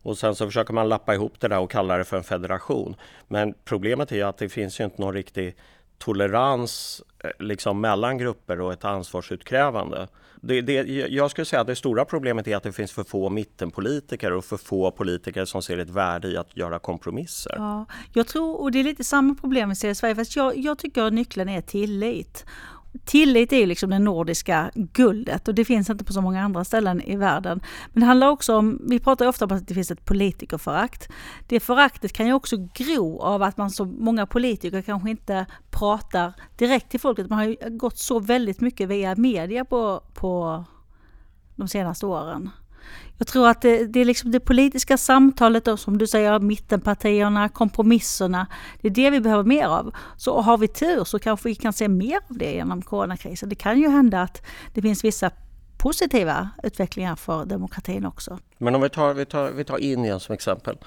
och 0.02 0.18
sen 0.18 0.34
så 0.34 0.46
försöker 0.46 0.74
man 0.74 0.88
lappa 0.88 1.14
ihop 1.14 1.40
det 1.40 1.48
där 1.48 1.58
och 1.58 1.70
kalla 1.70 1.96
det 1.96 2.04
för 2.04 2.16
en 2.16 2.24
federation. 2.24 2.96
Men 3.28 3.54
problemet 3.64 4.12
är 4.12 4.16
ju 4.16 4.22
att 4.22 4.38
det 4.38 4.48
finns 4.48 4.80
ju 4.80 4.84
inte 4.84 5.00
någon 5.02 5.14
riktig 5.14 5.56
tolerans 5.98 7.02
eh, 7.24 7.30
liksom 7.38 7.80
mellan 7.80 8.18
grupper 8.18 8.60
och 8.60 8.72
ett 8.72 8.84
ansvarsutkrävande. 8.84 10.08
Det, 10.40 10.60
det, 10.60 10.82
jag 11.10 11.30
skulle 11.30 11.44
säga 11.44 11.60
att 11.60 11.66
det 11.66 11.76
stora 11.76 12.04
problemet 12.04 12.48
är 12.48 12.56
att 12.56 12.62
det 12.62 12.72
finns 12.72 12.92
för 12.92 13.04
få 13.04 13.30
mittenpolitiker 13.30 14.32
och 14.32 14.44
för 14.44 14.56
få 14.56 14.90
politiker 14.90 15.44
som 15.44 15.62
ser 15.62 15.78
ett 15.78 15.90
värde 15.90 16.28
i 16.28 16.36
att 16.36 16.56
göra 16.56 16.78
kompromisser. 16.78 17.54
Ja, 17.56 17.86
jag 18.12 18.26
tror, 18.26 18.60
och 18.60 18.72
det 18.72 18.80
är 18.80 18.84
lite 18.84 19.04
samma 19.04 19.34
problem 19.34 19.68
vi 19.68 19.74
ser 19.74 19.90
i 19.90 19.94
Sverige, 19.94 20.14
fast 20.14 20.36
jag, 20.36 20.58
jag 20.58 20.78
tycker 20.78 21.02
att 21.02 21.12
nyckeln 21.12 21.48
är 21.48 21.60
tillit. 21.60 22.44
Tillit 23.04 23.52
är 23.52 23.56
ju 23.56 23.66
liksom 23.66 23.90
det 23.90 23.98
nordiska 23.98 24.70
guldet 24.74 25.48
och 25.48 25.54
det 25.54 25.64
finns 25.64 25.90
inte 25.90 26.04
på 26.04 26.12
så 26.12 26.20
många 26.20 26.42
andra 26.42 26.64
ställen 26.64 27.00
i 27.00 27.16
världen. 27.16 27.60
Men 27.92 28.00
det 28.00 28.06
handlar 28.06 28.28
också 28.28 28.56
om, 28.56 28.82
vi 28.88 29.00
pratar 29.00 29.26
ofta 29.26 29.44
om 29.44 29.52
att 29.52 29.68
det 29.68 29.74
finns 29.74 29.90
ett 29.90 30.04
politikerförakt. 30.04 31.08
Det 31.46 31.60
föraktet 31.60 32.12
kan 32.12 32.26
ju 32.26 32.32
också 32.32 32.56
gro 32.74 33.20
av 33.20 33.42
att 33.42 33.56
man 33.56 33.70
så 33.70 33.84
många 33.84 34.26
politiker 34.26 34.82
kanske 34.82 35.10
inte 35.10 35.46
pratar 35.70 36.32
direkt 36.56 36.90
till 36.90 37.00
folket. 37.00 37.28
Man 37.28 37.38
har 37.38 37.44
ju 37.44 37.56
gått 37.70 37.98
så 37.98 38.18
väldigt 38.18 38.60
mycket 38.60 38.88
via 38.88 39.16
media 39.16 39.64
på, 39.64 40.02
på 40.14 40.64
de 41.56 41.68
senaste 41.68 42.06
åren. 42.06 42.50
Jag 43.18 43.26
tror 43.26 43.48
att 43.48 43.62
det, 43.62 43.86
det 43.86 44.00
är 44.00 44.04
liksom 44.04 44.30
det 44.30 44.40
politiska 44.40 44.96
samtalet 44.96 45.68
och 45.68 45.80
som 45.80 45.98
du 45.98 46.06
säger, 46.06 46.38
mittenpartierna, 46.38 47.48
kompromisserna. 47.48 48.46
Det 48.80 48.88
är 48.88 48.92
det 48.92 49.10
vi 49.10 49.20
behöver 49.20 49.44
mer 49.44 49.66
av. 49.66 49.94
Så 50.16 50.40
har 50.40 50.58
vi 50.58 50.68
tur 50.68 51.04
så 51.04 51.18
kanske 51.18 51.48
vi 51.48 51.54
kan 51.54 51.72
se 51.72 51.88
mer 51.88 52.16
av 52.16 52.38
det 52.38 52.52
genom 52.52 52.82
coronakrisen. 52.82 53.48
Det 53.48 53.54
kan 53.54 53.80
ju 53.80 53.88
hända 53.88 54.22
att 54.22 54.46
det 54.74 54.82
finns 54.82 55.04
vissa 55.04 55.30
positiva 55.78 56.50
utvecklingar 56.62 57.16
för 57.16 57.44
demokratin 57.44 58.06
också. 58.06 58.38
Men 58.58 58.74
om 58.74 58.80
vi 58.80 58.88
tar, 58.88 59.14
vi 59.14 59.24
tar, 59.24 59.50
vi 59.50 59.64
tar 59.64 59.78
Indien 59.78 60.20
som 60.20 60.32
exempel. 60.32 60.78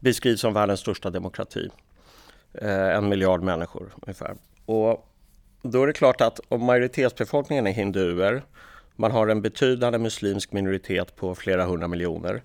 Beskrivs 0.00 0.40
som 0.40 0.54
världens 0.54 0.80
största 0.80 1.10
demokrati. 1.10 1.68
Eh, 2.54 2.96
en 2.96 3.08
miljard 3.08 3.42
människor 3.42 3.92
ungefär. 4.02 4.34
Och 4.66 5.10
då 5.62 5.82
är 5.82 5.86
det 5.86 5.92
klart 5.92 6.20
att 6.20 6.40
om 6.48 6.64
majoritetsbefolkningen 6.64 7.66
är 7.66 7.72
hinduer 7.72 8.42
man 9.00 9.10
har 9.10 9.28
en 9.28 9.42
betydande 9.42 9.98
muslimsk 9.98 10.52
minoritet 10.52 11.16
på 11.16 11.34
flera 11.34 11.64
hundra 11.64 11.88
miljoner. 11.88 12.42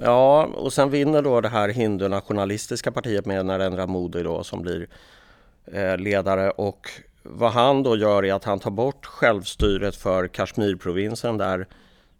Ja, 0.00 0.44
och 0.44 0.72
sen 0.72 0.90
vinner 0.90 1.22
då 1.22 1.40
det 1.40 1.48
här 1.48 1.68
hindu-nationalistiska 1.68 2.92
partiet 2.92 3.26
med 3.26 3.46
Narendra 3.46 3.86
Modi 3.86 4.22
då 4.22 4.44
som 4.44 4.62
blir 4.62 4.88
eh, 5.72 5.96
ledare 5.96 6.50
och 6.50 6.88
vad 7.22 7.52
han 7.52 7.82
då 7.82 7.96
gör 7.96 8.24
är 8.24 8.34
att 8.34 8.44
han 8.44 8.58
tar 8.58 8.70
bort 8.70 9.06
självstyret 9.06 9.96
för 9.96 10.28
Kashmirprovinsen 10.28 11.38
där 11.38 11.66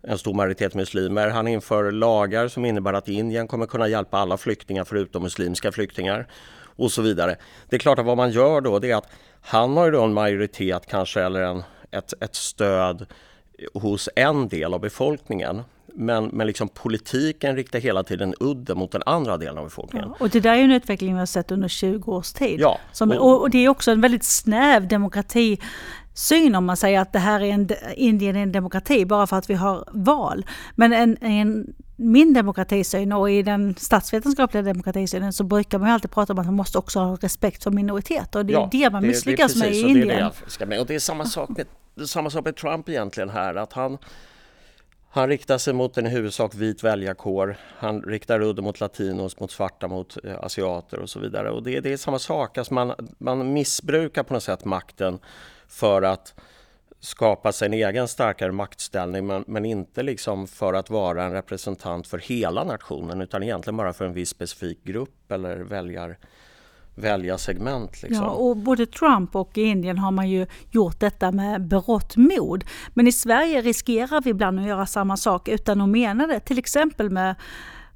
en 0.02 0.18
stor 0.18 0.34
majoritet 0.34 0.74
muslimer. 0.74 1.28
Han 1.28 1.48
inför 1.48 1.90
lagar 1.90 2.48
som 2.48 2.64
innebär 2.64 2.92
att 2.92 3.08
Indien 3.08 3.48
kommer 3.48 3.66
kunna 3.66 3.88
hjälpa 3.88 4.18
alla 4.18 4.36
flyktingar 4.36 4.84
förutom 4.84 5.22
muslimska 5.22 5.72
flyktingar 5.72 6.26
och 6.76 6.92
så 6.92 7.02
vidare. 7.02 7.36
Det 7.68 7.76
är 7.76 7.80
klart 7.80 7.98
att 7.98 8.06
vad 8.06 8.16
man 8.16 8.30
gör 8.30 8.60
då 8.60 8.78
det 8.78 8.90
är 8.90 8.96
att 8.96 9.08
han 9.40 9.76
har 9.76 9.84
ju 9.84 9.90
då 9.90 10.02
en 10.02 10.12
majoritet 10.12 10.86
kanske 10.86 11.22
eller 11.22 11.42
en 11.42 11.62
ett, 11.90 12.14
ett 12.20 12.34
stöd 12.34 13.06
hos 13.74 14.08
en 14.16 14.48
del 14.48 14.74
av 14.74 14.80
befolkningen. 14.80 15.62
Men, 15.94 16.24
men 16.24 16.46
liksom 16.46 16.68
politiken 16.68 17.56
riktar 17.56 17.78
hela 17.78 18.02
tiden 18.02 18.34
udden 18.40 18.78
mot 18.78 18.92
den 18.92 19.02
andra 19.06 19.36
delen 19.36 19.58
av 19.58 19.64
befolkningen. 19.64 20.08
Ja, 20.08 20.24
och 20.24 20.30
det 20.30 20.40
där 20.40 20.54
är 20.54 20.62
en 20.62 20.72
utveckling 20.72 21.14
vi 21.14 21.18
har 21.18 21.26
sett 21.26 21.50
under 21.50 21.68
20 21.68 22.12
års 22.12 22.32
tid. 22.32 22.60
Ja, 22.60 22.78
Som, 22.92 23.10
och, 23.10 23.40
och 23.40 23.50
det 23.50 23.58
är 23.58 23.68
också 23.68 23.90
en 23.90 24.00
väldigt 24.00 24.24
snäv 24.24 24.88
demokrati 24.88 25.58
syn 26.14 26.54
om 26.54 26.64
man 26.64 26.76
säger 26.76 27.00
att 27.00 27.12
det 27.12 27.18
här 27.18 27.40
är 27.40 27.52
en, 27.52 27.68
Indien 27.94 28.36
är 28.36 28.42
en 28.42 28.52
demokrati 28.52 29.06
bara 29.06 29.26
för 29.26 29.36
att 29.36 29.50
vi 29.50 29.54
har 29.54 29.84
val. 29.92 30.46
Men 30.74 30.92
en, 30.92 31.16
en, 31.20 31.74
min 31.96 32.32
demokratisyn 32.32 33.12
och 33.12 33.30
i 33.30 33.42
den 33.42 33.74
statsvetenskapliga 33.78 34.62
demokratisynen 34.62 35.32
så 35.32 35.44
brukar 35.44 35.78
man 35.78 35.90
alltid 35.90 36.10
prata 36.10 36.32
om 36.32 36.38
att 36.38 36.46
man 36.46 36.54
måste 36.54 36.78
också 36.78 37.00
ha 37.00 37.16
respekt 37.16 37.62
för 37.62 37.70
minoriteter. 37.70 38.38
Och 38.38 38.46
det 38.46 38.52
är 38.52 38.54
ja, 38.54 38.68
det 38.72 38.90
man 38.90 39.06
misslyckas 39.06 39.56
med 39.56 39.72
i 39.72 39.80
Indien. 39.80 40.08
Det 40.08 40.32
det 40.44 40.50
ska 40.50 40.66
med. 40.66 40.80
Och 40.80 40.86
det 40.86 40.94
är 40.94 40.98
samma 40.98 41.24
sak 41.24 41.48
med, 41.48 41.66
samma 42.06 42.30
sak 42.30 42.44
med 42.44 42.56
Trump 42.56 42.88
egentligen 42.88 43.28
här. 43.28 43.54
Att 43.54 43.72
han, 43.72 43.98
han 45.10 45.28
riktar 45.28 45.58
sig 45.58 45.74
mot 45.74 45.98
en 45.98 46.06
i 46.06 46.10
huvudsak 46.10 46.54
vit 46.54 46.84
väljarkår. 46.84 47.56
Han 47.78 48.02
riktar 48.02 48.42
udden 48.42 48.64
mot 48.64 48.80
latinos, 48.80 49.40
mot 49.40 49.50
svarta, 49.50 49.88
mot 49.88 50.24
eh, 50.24 50.40
asiater 50.40 50.98
och 50.98 51.10
så 51.10 51.18
vidare. 51.18 51.50
Och 51.50 51.62
det, 51.62 51.80
det 51.80 51.92
är 51.92 51.96
samma 51.96 52.18
sak. 52.18 52.58
Alltså 52.58 52.74
man, 52.74 52.94
man 53.18 53.52
missbrukar 53.52 54.22
på 54.22 54.34
något 54.34 54.42
sätt 54.42 54.64
makten 54.64 55.18
för 55.68 56.02
att 56.02 56.34
skapa 57.00 57.52
sig 57.52 57.66
en 57.66 57.74
egen 57.74 58.08
starkare 58.08 58.52
maktställning 58.52 59.26
men, 59.26 59.44
men, 59.46 59.64
inte 59.64 60.02
liksom 60.02 60.46
för 60.46 60.74
att 60.74 60.90
vara 60.90 61.24
en 61.24 61.32
representant 61.32 62.06
för 62.06 62.18
hela 62.18 62.64
nationen 62.64 63.20
utan 63.20 63.42
egentligen 63.42 63.76
bara 63.76 63.92
för 63.92 64.04
en 64.04 64.12
viss 64.12 64.28
specifik 64.28 64.84
grupp 64.84 65.32
eller 65.32 65.56
väljar, 65.56 66.18
väljarsegment. 67.00 68.02
Liksom. 68.02 68.24
Ja, 68.24 68.30
och 68.30 68.56
både 68.56 68.86
Trump 68.86 69.36
och 69.36 69.58
i 69.58 69.62
Indien 69.62 69.98
har 69.98 70.10
man 70.10 70.30
ju 70.30 70.46
gjort 70.70 71.00
detta 71.00 71.32
med 71.32 71.66
berått 71.66 72.16
mod. 72.16 72.64
Men 72.94 73.06
i 73.06 73.12
Sverige 73.12 73.60
riskerar 73.60 74.20
vi 74.20 74.30
ibland 74.30 74.60
att 74.60 74.66
göra 74.66 74.86
samma 74.86 75.16
sak 75.16 75.48
utan 75.48 75.80
att 75.80 75.88
mena 75.88 76.26
det. 76.26 76.40
Till 76.40 76.58
exempel 76.58 77.10
med 77.10 77.34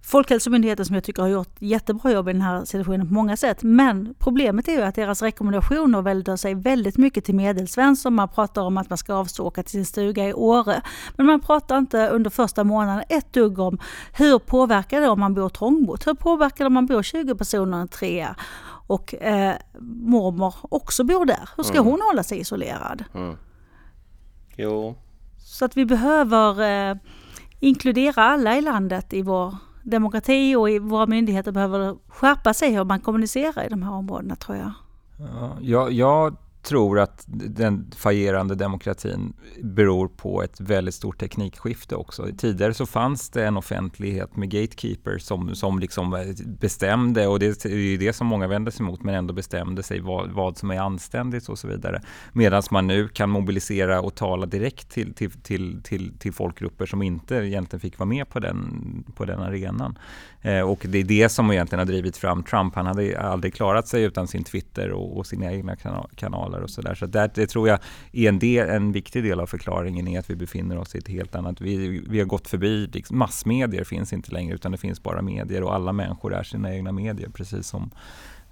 Folkhälsomyndigheten 0.06 0.84
som 0.86 0.94
jag 0.94 1.04
tycker 1.04 1.22
har 1.22 1.28
gjort 1.28 1.56
jättebra 1.58 2.12
jobb 2.12 2.28
i 2.28 2.32
den 2.32 2.42
här 2.42 2.64
situationen 2.64 3.08
på 3.08 3.14
många 3.14 3.36
sätt. 3.36 3.62
Men 3.62 4.14
problemet 4.18 4.68
är 4.68 4.72
ju 4.72 4.82
att 4.82 4.94
deras 4.94 5.22
rekommendationer 5.22 6.02
vänder 6.02 6.36
sig 6.36 6.54
väldigt 6.54 6.96
mycket 6.96 7.24
till 7.24 7.34
medelsvensson. 7.34 8.14
Man 8.14 8.28
pratar 8.28 8.62
om 8.62 8.76
att 8.76 8.90
man 8.90 8.98
ska 8.98 9.14
avstå 9.14 9.46
åka 9.46 9.62
till 9.62 9.70
sin 9.72 9.84
stuga 9.86 10.28
i 10.28 10.34
Åre. 10.34 10.82
Men 11.16 11.26
man 11.26 11.40
pratar 11.40 11.78
inte 11.78 12.08
under 12.08 12.30
första 12.30 12.64
månaden 12.64 13.04
ett 13.08 13.32
dugg 13.32 13.58
om 13.58 13.78
hur 14.12 14.38
påverkar 14.38 15.00
det 15.00 15.08
om 15.08 15.20
man 15.20 15.34
bor 15.34 15.48
trångbott? 15.48 16.06
Hur 16.06 16.14
påverkar 16.14 16.64
det 16.64 16.66
om 16.66 16.74
man 16.74 16.86
bor 16.86 17.02
20 17.02 17.34
personer 17.34 17.78
i 17.78 17.80
en 17.80 17.88
trea? 17.88 18.36
Och 18.86 19.14
eh, 19.14 19.56
mormor 19.80 20.54
också 20.62 21.04
bor 21.04 21.24
där. 21.24 21.48
Hur 21.56 21.62
ska 21.62 21.78
mm. 21.78 21.90
hon 21.90 22.00
hålla 22.00 22.22
sig 22.22 22.40
isolerad? 22.40 23.04
Mm. 23.14 23.36
Jo. 24.56 24.94
Så 25.38 25.64
att 25.64 25.76
vi 25.76 25.84
behöver 25.86 26.62
eh, 26.90 26.96
inkludera 27.60 28.24
alla 28.24 28.56
i 28.56 28.60
landet 28.60 29.12
i 29.12 29.22
vår 29.22 29.56
demokrati 29.82 30.56
och 30.56 30.70
i 30.70 30.78
våra 30.78 31.06
myndigheter 31.06 31.52
behöver 31.52 31.96
skärpa 32.08 32.54
sig 32.54 32.74
hur 32.74 32.84
man 32.84 33.00
kommunicerar 33.00 33.66
i 33.66 33.68
de 33.68 33.82
här 33.82 33.92
områdena 33.92 34.36
tror 34.36 34.58
jag. 34.58 34.72
Ja, 35.60 35.90
jag, 35.90 36.36
tror 36.64 37.00
att 37.00 37.24
den 37.28 37.90
fagerande 37.96 38.54
demokratin 38.54 39.32
beror 39.62 40.08
på 40.08 40.42
ett 40.42 40.60
väldigt 40.60 40.94
stort 40.94 41.20
teknikskifte 41.20 41.96
också. 41.96 42.28
Tidigare 42.38 42.74
så 42.74 42.86
fanns 42.86 43.30
det 43.30 43.46
en 43.46 43.56
offentlighet 43.56 44.36
med 44.36 44.50
gatekeepers 44.50 45.22
som, 45.22 45.54
som 45.54 45.78
liksom 45.78 46.14
eh, 46.14 46.26
bestämde 46.46 47.26
och 47.26 47.38
det 47.38 47.64
är 47.64 47.68
ju 47.68 47.96
det 47.96 48.12
som 48.12 48.26
många 48.26 48.46
vänder 48.46 48.72
sig 48.72 48.86
mot 48.86 49.02
men 49.02 49.14
ändå 49.14 49.34
bestämde 49.34 49.82
sig 49.82 50.00
vad, 50.00 50.30
vad 50.30 50.58
som 50.58 50.70
är 50.70 50.80
anständigt 50.80 51.48
och 51.48 51.58
så 51.58 51.68
vidare. 51.68 52.02
Medan 52.32 52.62
man 52.70 52.86
nu 52.86 53.08
kan 53.08 53.30
mobilisera 53.30 54.00
och 54.00 54.14
tala 54.14 54.46
direkt 54.46 54.90
till, 54.90 55.14
till, 55.14 55.30
till, 55.30 55.82
till, 55.82 56.18
till 56.18 56.32
folkgrupper 56.32 56.86
som 56.86 57.02
inte 57.02 57.34
egentligen 57.34 57.80
fick 57.80 57.98
vara 57.98 58.08
med 58.08 58.28
på 58.28 58.40
den, 58.40 59.04
på 59.14 59.24
den 59.24 59.40
arenan. 59.40 59.98
Eh, 60.40 60.60
och 60.60 60.86
det 60.88 60.98
är 60.98 61.04
det 61.04 61.28
som 61.28 61.52
egentligen 61.52 61.78
har 61.78 61.86
drivit 61.86 62.16
fram 62.16 62.42
Trump. 62.42 62.74
Han 62.74 62.86
hade 62.86 63.20
aldrig 63.20 63.54
klarat 63.54 63.88
sig 63.88 64.02
utan 64.02 64.28
sin 64.28 64.44
Twitter 64.44 64.90
och, 64.90 65.16
och 65.16 65.26
sina 65.26 65.52
egna 65.52 65.76
kanaler 66.16 66.53
och 66.62 66.70
sådär. 66.70 66.94
Så 66.94 67.06
där, 67.06 67.30
det 67.34 67.46
tror 67.46 67.68
jag 67.68 67.78
är 68.12 68.28
en, 68.28 68.38
del, 68.38 68.68
en 68.68 68.92
viktig 68.92 69.24
del 69.24 69.40
av 69.40 69.46
förklaringen 69.46 70.08
är 70.08 70.18
att 70.18 70.30
vi 70.30 70.36
befinner 70.36 70.78
oss 70.78 70.94
i 70.94 70.98
ett 70.98 71.08
helt 71.08 71.34
annat... 71.34 71.60
Vi, 71.60 72.04
vi 72.08 72.18
har 72.18 72.26
gått 72.26 72.48
förbi, 72.48 72.86
liksom, 72.92 73.18
massmedier 73.18 73.84
finns 73.84 74.12
inte 74.12 74.32
längre 74.32 74.54
utan 74.54 74.72
det 74.72 74.78
finns 74.78 75.02
bara 75.02 75.22
medier 75.22 75.62
och 75.62 75.74
alla 75.74 75.92
människor 75.92 76.34
är 76.34 76.42
sina 76.42 76.74
egna 76.74 76.92
medier 76.92 77.28
precis 77.28 77.66
som, 77.66 77.90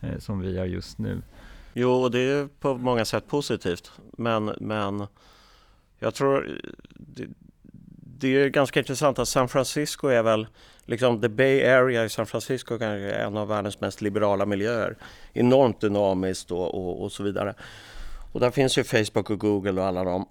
eh, 0.01 0.19
som 0.19 0.41
vi 0.41 0.59
är 0.59 0.65
just 0.65 0.99
nu. 0.99 1.23
Jo, 1.73 1.91
och 1.91 2.11
det 2.11 2.21
är 2.21 2.49
på 2.61 2.75
många 2.75 3.05
sätt 3.05 3.29
positivt. 3.29 3.93
Men, 4.19 4.53
men 4.61 5.07
jag 5.99 6.15
tror 6.15 6.61
det, 6.95 7.27
det 8.19 8.29
är 8.29 8.49
ganska 8.49 8.81
intressant 8.81 9.19
att 9.19 9.29
San 9.29 9.49
Francisco 9.49 10.09
är 10.09 10.23
väl 10.23 10.47
liksom 10.85 11.21
the 11.21 11.29
Bay 11.29 11.65
Area 11.65 12.05
i 12.05 12.09
San 12.09 12.27
Francisco 12.27 12.75
är 12.75 12.99
en 12.99 13.37
av 13.37 13.49
världens 13.49 13.81
mest 13.81 14.01
liberala 14.01 14.47
miljöer. 14.47 14.97
Enormt 15.33 15.81
dynamiskt 15.81 16.51
och, 16.51 16.75
och, 16.75 17.03
och, 17.03 17.13
så 17.13 17.23
vidare. 17.23 17.55
Och 18.33 18.41
där 18.41 18.51
finns 18.51 18.79
ju 18.79 18.85
Facebook 18.85 19.31
och 19.31 19.41
Google 19.41 19.81
och 19.81 19.87
alla 19.87 20.05
de 20.05 20.29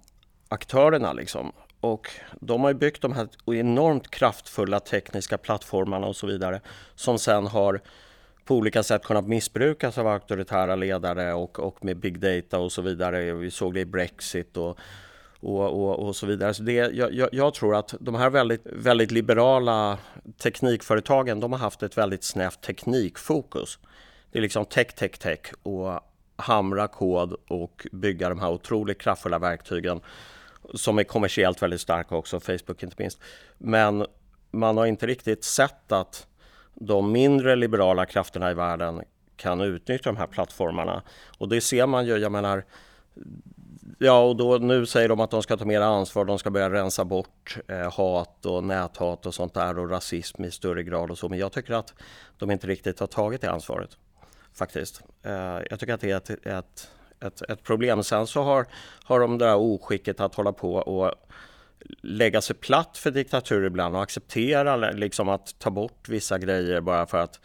aktörerna 0.48 1.12
liksom. 1.12 1.52
Och 1.80 2.10
de 2.40 2.60
har 2.60 2.68
ju 2.68 2.74
byggt 2.74 3.02
de 3.02 3.12
här 3.12 3.28
enormt 3.46 4.10
kraftfulla 4.10 4.80
tekniska 4.80 5.38
plattformarna 5.38 6.06
och 6.06 6.16
så 6.16 6.26
vidare 6.26 6.60
som 6.94 7.18
sen 7.18 7.46
har 7.46 7.80
på 8.44 8.56
olika 8.56 8.82
sätt 8.82 9.02
kunnat 9.02 9.28
missbrukas 9.28 9.98
av 9.98 10.06
auktoritära 10.06 10.76
ledare 10.76 11.32
och, 11.32 11.58
och 11.58 11.84
med 11.84 11.96
big 11.96 12.20
data 12.20 12.58
och 12.58 12.72
så 12.72 12.82
vidare. 12.82 13.32
Vi 13.32 13.50
såg 13.50 13.74
det 13.74 13.80
i 13.80 13.86
Brexit 13.86 14.56
och 14.56 14.78
och, 15.42 15.64
och, 15.64 16.06
och 16.06 16.16
så 16.16 16.26
vidare. 16.26 16.54
Så 16.54 16.62
det, 16.62 16.72
jag, 16.72 17.28
jag, 17.32 17.54
tror 17.54 17.76
att 17.76 17.94
de 18.00 18.14
här 18.14 18.30
väldigt, 18.30 18.62
väldigt 18.64 19.10
liberala 19.10 19.98
teknikföretagen 20.42 21.40
de 21.40 21.52
har 21.52 21.58
haft 21.58 21.82
ett 21.82 21.98
väldigt 21.98 22.24
snävt 22.24 22.60
teknikfokus. 22.60 23.78
Det 24.32 24.38
är 24.38 24.42
liksom 24.42 24.64
tech, 24.64 24.94
tech, 24.94 25.18
tech 25.18 25.40
och 25.62 26.00
hamra 26.42 26.88
kod 26.88 27.36
och 27.48 27.86
bygga 27.92 28.28
de 28.28 28.40
här 28.40 28.50
otroligt 28.50 29.00
kraftfulla 29.00 29.38
verktygen 29.38 30.00
som 30.74 30.98
är 30.98 31.04
kommersiellt 31.04 31.62
väldigt 31.62 31.80
starka 31.80 32.16
också, 32.16 32.40
Facebook 32.40 32.82
inte 32.82 32.96
minst. 32.98 33.18
Men 33.58 34.06
man 34.50 34.76
har 34.76 34.86
inte 34.86 35.06
riktigt 35.06 35.44
sett 35.44 35.92
att 35.92 36.26
de 36.74 37.12
mindre 37.12 37.56
liberala 37.56 38.06
krafterna 38.06 38.50
i 38.50 38.54
världen 38.54 39.02
kan 39.36 39.60
utnyttja 39.60 40.10
de 40.10 40.16
här 40.16 40.26
plattformarna. 40.26 41.02
Och 41.38 41.48
det 41.48 41.60
ser 41.60 41.86
man 41.86 42.06
ju, 42.06 42.16
jag 42.16 42.32
menar 42.32 42.64
Ja, 43.98 44.20
och 44.20 44.36
då, 44.36 44.58
nu 44.58 44.86
säger 44.86 45.08
de 45.08 45.20
att 45.20 45.30
de 45.30 45.42
ska 45.42 45.56
ta 45.56 45.64
mer 45.64 45.80
ansvar, 45.80 46.24
de 46.24 46.38
ska 46.38 46.50
börja 46.50 46.70
rensa 46.70 47.04
bort 47.04 47.58
eh, 47.68 47.92
hat 47.92 48.46
och 48.46 48.64
näthat 48.64 49.26
och 49.26 49.34
sånt 49.34 49.54
där 49.54 49.78
och 49.78 49.90
rasism 49.90 50.44
i 50.44 50.50
större 50.50 50.82
grad 50.82 51.10
och 51.10 51.18
så. 51.18 51.28
Men 51.28 51.38
jag 51.38 51.52
tycker 51.52 51.74
att 51.74 51.94
de 52.38 52.50
inte 52.50 52.66
riktigt 52.66 53.00
har 53.00 53.06
tagit 53.06 53.40
det 53.40 53.50
ansvaret 53.50 53.98
faktiskt. 54.54 55.02
Eh, 55.22 55.58
jag 55.70 55.80
tycker 55.80 55.94
att 55.94 56.00
det 56.00 56.10
är 56.10 56.16
ett, 56.16 56.30
ett, 56.30 56.90
ett, 57.20 57.42
ett, 57.42 57.62
problem. 57.62 58.02
Sen 58.02 58.26
så 58.26 58.42
har, 58.42 58.66
har 59.04 59.20
de 59.20 59.38
det 59.38 59.44
där 59.44 59.56
oskicket 59.56 60.20
att 60.20 60.34
hålla 60.34 60.52
på 60.52 60.74
och 60.74 61.14
lägga 62.02 62.40
sig 62.40 62.56
platt 62.56 62.98
för 62.98 63.10
diktatur 63.10 63.64
ibland 63.64 63.96
och 63.96 64.02
acceptera 64.02 64.76
liksom 64.76 65.28
att 65.28 65.58
ta 65.58 65.70
bort 65.70 66.08
vissa 66.08 66.38
grejer 66.38 66.80
bara 66.80 67.06
för 67.06 67.18
att 67.18 67.40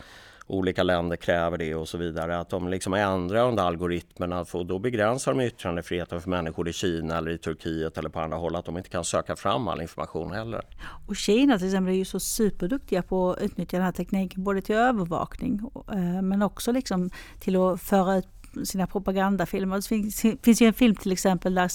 olika 0.48 0.84
länder 0.84 1.18
kräver 1.18 1.58
det 1.58 1.76
och 1.76 1.88
så 1.88 1.98
vidare. 1.98 2.40
Att 2.40 2.50
de 2.50 2.68
liksom 2.68 2.94
ändrar 2.94 3.46
de 3.46 3.56
där 3.56 3.64
algoritmerna 3.64 4.46
och 4.54 4.66
då 4.66 4.80
begränsar 4.80 5.34
de 5.34 5.44
yttrandefriheten 5.44 6.22
för 6.22 6.30
människor 6.30 6.70
i 6.70 6.74
Kina 6.74 7.18
eller 7.18 7.32
i 7.32 7.38
Turkiet 7.38 7.98
eller 7.98 8.10
på 8.10 8.20
andra 8.20 8.38
håll. 8.38 8.56
Att 8.56 8.66
de 8.66 8.78
inte 8.78 8.90
kan 8.90 9.04
söka 9.04 9.36
fram 9.36 9.68
all 9.68 9.82
information 9.82 10.32
heller. 10.32 10.62
Och 11.08 11.16
Kina 11.16 11.58
till 11.58 11.68
exempel 11.68 11.94
är 11.94 11.98
ju 11.98 12.06
så 12.06 12.20
superduktiga 12.20 13.02
på 13.02 13.32
att 13.32 13.42
utnyttja 13.42 13.78
den 13.78 13.86
här 13.86 13.92
tekniken 13.92 14.44
både 14.44 14.62
till 14.62 14.76
övervakning 14.76 15.62
eh, 15.92 16.22
men 16.22 16.42
också 16.42 16.72
liksom 16.72 17.10
till 17.40 17.56
att 17.56 17.82
föra 17.82 18.18
ut 18.18 18.28
sina 18.64 18.88
propagandafilmer. 18.88 19.76
Det 19.76 19.88
finns, 19.88 20.22
finns 20.42 20.62
ju 20.62 20.68
en 20.68 20.74
film 20.74 20.96
till 20.96 21.12
exempel 21.12 21.56
där 21.56 21.68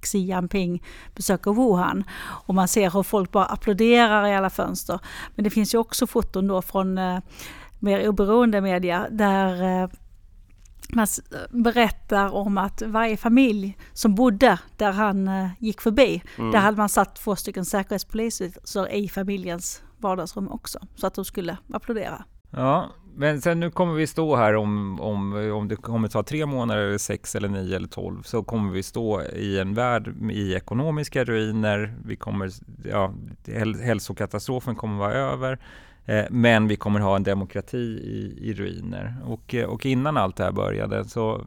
Xi 0.00 0.18
Jinping 0.18 0.82
besöker 1.14 1.52
Wuhan. 1.52 2.04
Och 2.46 2.54
man 2.54 2.68
ser 2.68 2.90
hur 2.90 3.02
folk 3.02 3.32
bara 3.32 3.44
applåderar 3.44 4.26
i 4.26 4.34
alla 4.34 4.50
fönster. 4.50 5.00
Men 5.34 5.44
det 5.44 5.50
finns 5.50 5.74
ju 5.74 5.78
också 5.78 6.06
foton 6.06 6.46
då 6.46 6.62
från 6.62 6.98
eh, 6.98 7.18
mer 7.78 8.08
oberoende 8.08 8.60
media 8.60 9.06
där 9.10 9.82
eh, 9.82 9.88
man 10.92 11.06
berättar 11.50 12.34
om 12.34 12.58
att 12.58 12.82
varje 12.86 13.16
familj 13.16 13.78
som 13.92 14.14
bodde 14.14 14.58
där 14.76 14.92
han 14.92 15.28
eh, 15.28 15.48
gick 15.58 15.80
förbi, 15.80 16.22
mm. 16.38 16.50
där 16.50 16.58
hade 16.58 16.76
man 16.76 16.88
satt 16.88 17.16
två 17.16 17.36
stycken 17.36 17.64
säkerhetspoliser 17.64 18.92
i 18.92 19.08
familjens 19.08 19.82
vardagsrum 19.98 20.48
också, 20.48 20.78
så 20.94 21.06
att 21.06 21.14
de 21.14 21.24
skulle 21.24 21.58
applådera. 21.72 22.24
Ja, 22.50 22.90
men 23.14 23.40
sen 23.40 23.60
nu 23.60 23.70
kommer 23.70 23.94
vi 23.94 24.06
stå 24.06 24.36
här 24.36 24.56
om, 24.56 25.00
om, 25.00 25.50
om 25.54 25.68
det 25.68 25.76
kommer 25.76 26.08
ta 26.08 26.22
tre 26.22 26.46
månader, 26.46 26.82
eller 26.82 26.98
sex, 26.98 27.34
eller 27.34 27.48
nio 27.48 27.76
eller 27.76 27.88
tolv, 27.88 28.22
så 28.22 28.42
kommer 28.42 28.72
vi 28.72 28.82
stå 28.82 29.22
i 29.22 29.58
en 29.58 29.74
värld 29.74 30.14
i 30.30 30.54
ekonomiska 30.54 31.24
ruiner. 31.24 31.94
Vi 32.04 32.16
kommer, 32.16 32.50
ja, 32.84 33.14
hälsokatastrofen 33.82 34.76
kommer 34.76 34.98
vara 34.98 35.14
över. 35.14 35.58
Eh, 36.08 36.24
men 36.30 36.68
vi 36.68 36.76
kommer 36.76 37.00
ha 37.00 37.16
en 37.16 37.22
demokrati 37.22 37.78
i, 37.78 38.38
i 38.50 38.54
ruiner. 38.54 39.14
Och, 39.24 39.54
eh, 39.54 39.64
och 39.64 39.86
innan 39.86 40.16
allt 40.16 40.36
det 40.36 40.44
här 40.44 40.52
började 40.52 41.04
så, 41.04 41.44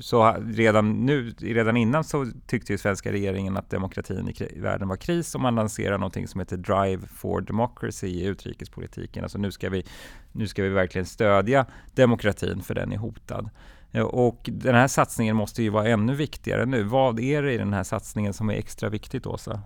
så 0.00 0.36
redan 0.46 0.92
nu, 0.92 1.34
redan 1.38 1.76
innan 1.76 2.04
så 2.04 2.26
tyckte 2.46 2.72
ju 2.72 2.78
svenska 2.78 3.12
regeringen 3.12 3.56
att 3.56 3.70
demokratin 3.70 4.34
i 4.38 4.60
världen 4.60 4.88
var 4.88 4.96
kris 4.96 5.34
och 5.34 5.40
man 5.40 5.54
lanserar 5.54 5.98
någonting 5.98 6.28
som 6.28 6.40
heter 6.40 6.56
Drive 6.56 7.06
for 7.06 7.40
Democracy 7.40 8.06
i 8.06 8.24
utrikespolitiken. 8.24 9.22
Alltså 9.22 9.38
nu 9.38 9.52
ska 9.52 9.70
vi, 9.70 9.84
nu 10.32 10.48
ska 10.48 10.62
vi 10.62 10.68
verkligen 10.68 11.06
stödja 11.06 11.66
demokratin 11.94 12.62
för 12.62 12.74
den 12.74 12.92
är 12.92 12.96
hotad. 12.96 13.50
Eh, 13.92 14.02
och 14.02 14.50
den 14.52 14.74
här 14.74 14.88
satsningen 14.88 15.36
måste 15.36 15.62
ju 15.62 15.70
vara 15.70 15.88
ännu 15.88 16.14
viktigare 16.14 16.66
nu. 16.66 16.82
Vad 16.82 17.20
är 17.20 17.42
det 17.42 17.52
i 17.52 17.58
den 17.58 17.72
här 17.72 17.84
satsningen 17.84 18.32
som 18.32 18.50
är 18.50 18.54
extra 18.54 18.88
viktigt, 18.88 19.26
Åsa? 19.26 19.60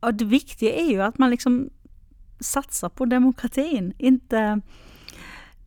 Ja, 0.00 0.12
det 0.12 0.24
viktiga 0.24 0.74
är 0.74 0.90
ju 0.90 1.02
att 1.02 1.18
man 1.18 1.30
liksom 1.30 1.70
satsa 2.40 2.88
på 2.88 3.04
demokratin. 3.04 3.92
Inte... 3.98 4.60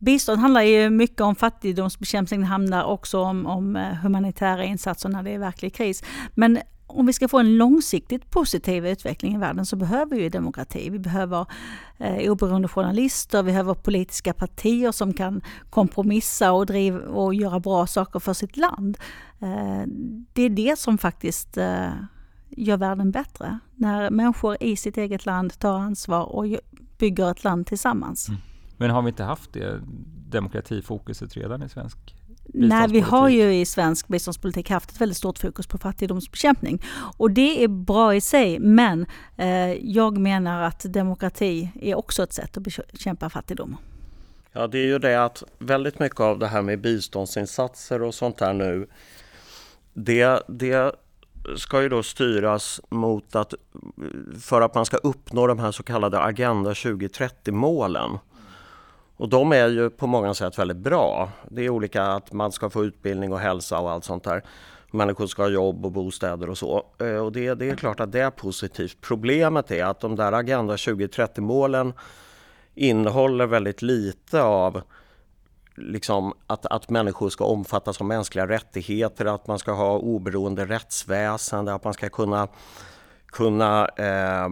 Bistånd 0.00 0.40
handlar 0.40 0.62
ju 0.62 0.90
mycket 0.90 1.20
om 1.20 1.34
fattigdomsbekämpning, 1.34 2.40
det 2.40 2.46
handlar 2.46 2.84
också 2.84 3.20
om, 3.20 3.46
om 3.46 3.76
eh, 3.76 3.94
humanitära 3.94 4.64
insatser 4.64 5.08
när 5.08 5.22
det 5.22 5.30
är 5.30 5.38
verklig 5.38 5.74
kris. 5.74 6.02
Men 6.34 6.58
om 6.88 7.06
vi 7.06 7.12
ska 7.12 7.28
få 7.28 7.38
en 7.38 7.56
långsiktigt 7.56 8.30
positiv 8.30 8.86
utveckling 8.86 9.34
i 9.34 9.38
världen 9.38 9.66
så 9.66 9.76
behöver 9.76 10.16
vi 10.16 10.28
demokrati. 10.28 10.90
Vi 10.90 10.98
behöver 10.98 11.46
eh, 11.98 12.30
oberoende 12.30 12.68
journalister, 12.68 13.42
vi 13.42 13.50
behöver 13.50 13.74
politiska 13.74 14.32
partier 14.32 14.92
som 14.92 15.12
kan 15.12 15.40
kompromissa 15.70 16.52
och, 16.52 16.66
driva, 16.66 16.98
och 16.98 17.34
göra 17.34 17.60
bra 17.60 17.86
saker 17.86 18.20
för 18.20 18.32
sitt 18.32 18.56
land. 18.56 18.98
Eh, 19.40 19.82
det 20.32 20.42
är 20.42 20.50
det 20.50 20.78
som 20.78 20.98
faktiskt 20.98 21.56
eh, 21.56 21.90
gör 22.50 22.76
världen 22.76 23.10
bättre. 23.10 23.58
När 23.74 24.10
människor 24.10 24.56
i 24.60 24.76
sitt 24.76 24.96
eget 24.96 25.26
land 25.26 25.58
tar 25.58 25.78
ansvar 25.78 26.24
och 26.24 26.46
bygger 26.98 27.30
ett 27.30 27.44
land 27.44 27.66
tillsammans. 27.66 28.28
Mm. 28.28 28.40
Men 28.76 28.90
har 28.90 29.02
vi 29.02 29.08
inte 29.08 29.24
haft 29.24 29.52
det 29.52 29.80
demokratifokuset 30.30 31.36
redan 31.36 31.62
i 31.62 31.68
svensk 31.68 32.14
Nej, 32.54 32.88
vi 32.88 33.00
har 33.00 33.28
ju 33.28 33.54
i 33.54 33.64
svensk 33.64 34.08
biståndspolitik 34.08 34.70
haft 34.70 34.90
ett 34.90 35.00
väldigt 35.00 35.16
stort 35.16 35.38
fokus 35.38 35.66
på 35.66 35.78
fattigdomsbekämpning. 35.78 36.82
Och 37.16 37.30
det 37.30 37.64
är 37.64 37.68
bra 37.68 38.14
i 38.14 38.20
sig, 38.20 38.58
men 38.58 39.06
eh, 39.36 39.72
jag 39.72 40.18
menar 40.18 40.62
att 40.62 40.92
demokrati 40.92 41.70
är 41.82 41.94
också 41.94 42.22
ett 42.22 42.32
sätt 42.32 42.56
att 42.56 42.62
bekämpa 42.62 43.30
fattigdom. 43.30 43.76
Ja, 44.52 44.66
det 44.66 44.78
är 44.78 44.86
ju 44.86 44.98
det 44.98 45.24
att 45.24 45.42
väldigt 45.58 45.98
mycket 45.98 46.20
av 46.20 46.38
det 46.38 46.46
här 46.46 46.62
med 46.62 46.80
biståndsinsatser 46.80 48.02
och 48.02 48.14
sånt 48.14 48.38
där 48.38 48.52
nu, 48.52 48.88
det, 49.94 50.42
det 50.48 50.92
ska 51.56 51.82
ju 51.82 51.88
då 51.88 52.02
styras 52.02 52.80
mot 52.88 53.36
att 53.36 53.54
för 54.40 54.60
att 54.60 54.74
man 54.74 54.86
ska 54.86 54.96
uppnå 54.96 55.46
de 55.46 55.58
här 55.58 55.72
så 55.72 55.82
kallade 55.82 56.20
Agenda 56.20 56.74
2030 56.74 57.54
målen. 57.54 58.18
Och 59.16 59.28
de 59.28 59.52
är 59.52 59.68
ju 59.68 59.90
på 59.90 60.06
många 60.06 60.34
sätt 60.34 60.58
väldigt 60.58 60.76
bra. 60.76 61.30
Det 61.50 61.62
är 61.62 61.68
olika 61.68 62.02
att 62.02 62.32
man 62.32 62.52
ska 62.52 62.70
få 62.70 62.84
utbildning 62.84 63.32
och 63.32 63.38
hälsa 63.38 63.78
och 63.78 63.90
allt 63.90 64.04
sånt 64.04 64.24
där. 64.24 64.42
Människor 64.90 65.26
ska 65.26 65.42
ha 65.42 65.48
jobb 65.48 65.86
och 65.86 65.92
bostäder 65.92 66.50
och 66.50 66.58
så. 66.58 66.86
Eh, 66.98 67.16
och 67.16 67.32
det, 67.32 67.54
det 67.54 67.70
är 67.70 67.76
klart 67.76 68.00
att 68.00 68.12
det 68.12 68.20
är 68.20 68.30
positivt. 68.30 68.96
Problemet 69.00 69.70
är 69.70 69.84
att 69.84 70.00
de 70.00 70.16
där 70.16 70.32
Agenda 70.32 70.76
2030 70.76 71.40
målen 71.40 71.92
innehåller 72.74 73.46
väldigt 73.46 73.82
lite 73.82 74.42
av 74.42 74.82
liksom, 75.78 76.32
att, 76.46 76.66
att 76.66 76.90
människor 76.90 77.30
ska 77.30 77.44
omfattas 77.44 78.00
av 78.00 78.06
mänskliga 78.06 78.46
rättigheter, 78.46 79.24
att 79.24 79.46
man 79.46 79.58
ska 79.58 79.72
ha 79.72 79.98
oberoende 79.98 80.64
rättsväsende, 80.64 81.74
att 81.74 81.84
man 81.84 81.94
ska 81.94 82.08
kunna 82.08 82.48
kunna 83.32 83.88
eh, 83.88 84.48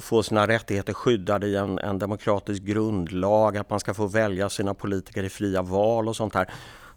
få 0.00 0.22
sina 0.22 0.46
rättigheter 0.46 0.92
skyddade 0.92 1.46
i 1.46 1.56
en, 1.56 1.78
en, 1.78 1.98
demokratisk 1.98 2.62
grundlag, 2.62 3.56
att 3.56 3.70
man 3.70 3.80
ska 3.80 3.94
få 3.94 4.06
välja 4.06 4.48
sina 4.48 4.74
politiker 4.74 5.22
i 5.22 5.28
fria 5.28 5.62
val 5.62 6.08
och 6.08 6.16
sånt 6.16 6.34
här. 6.34 6.50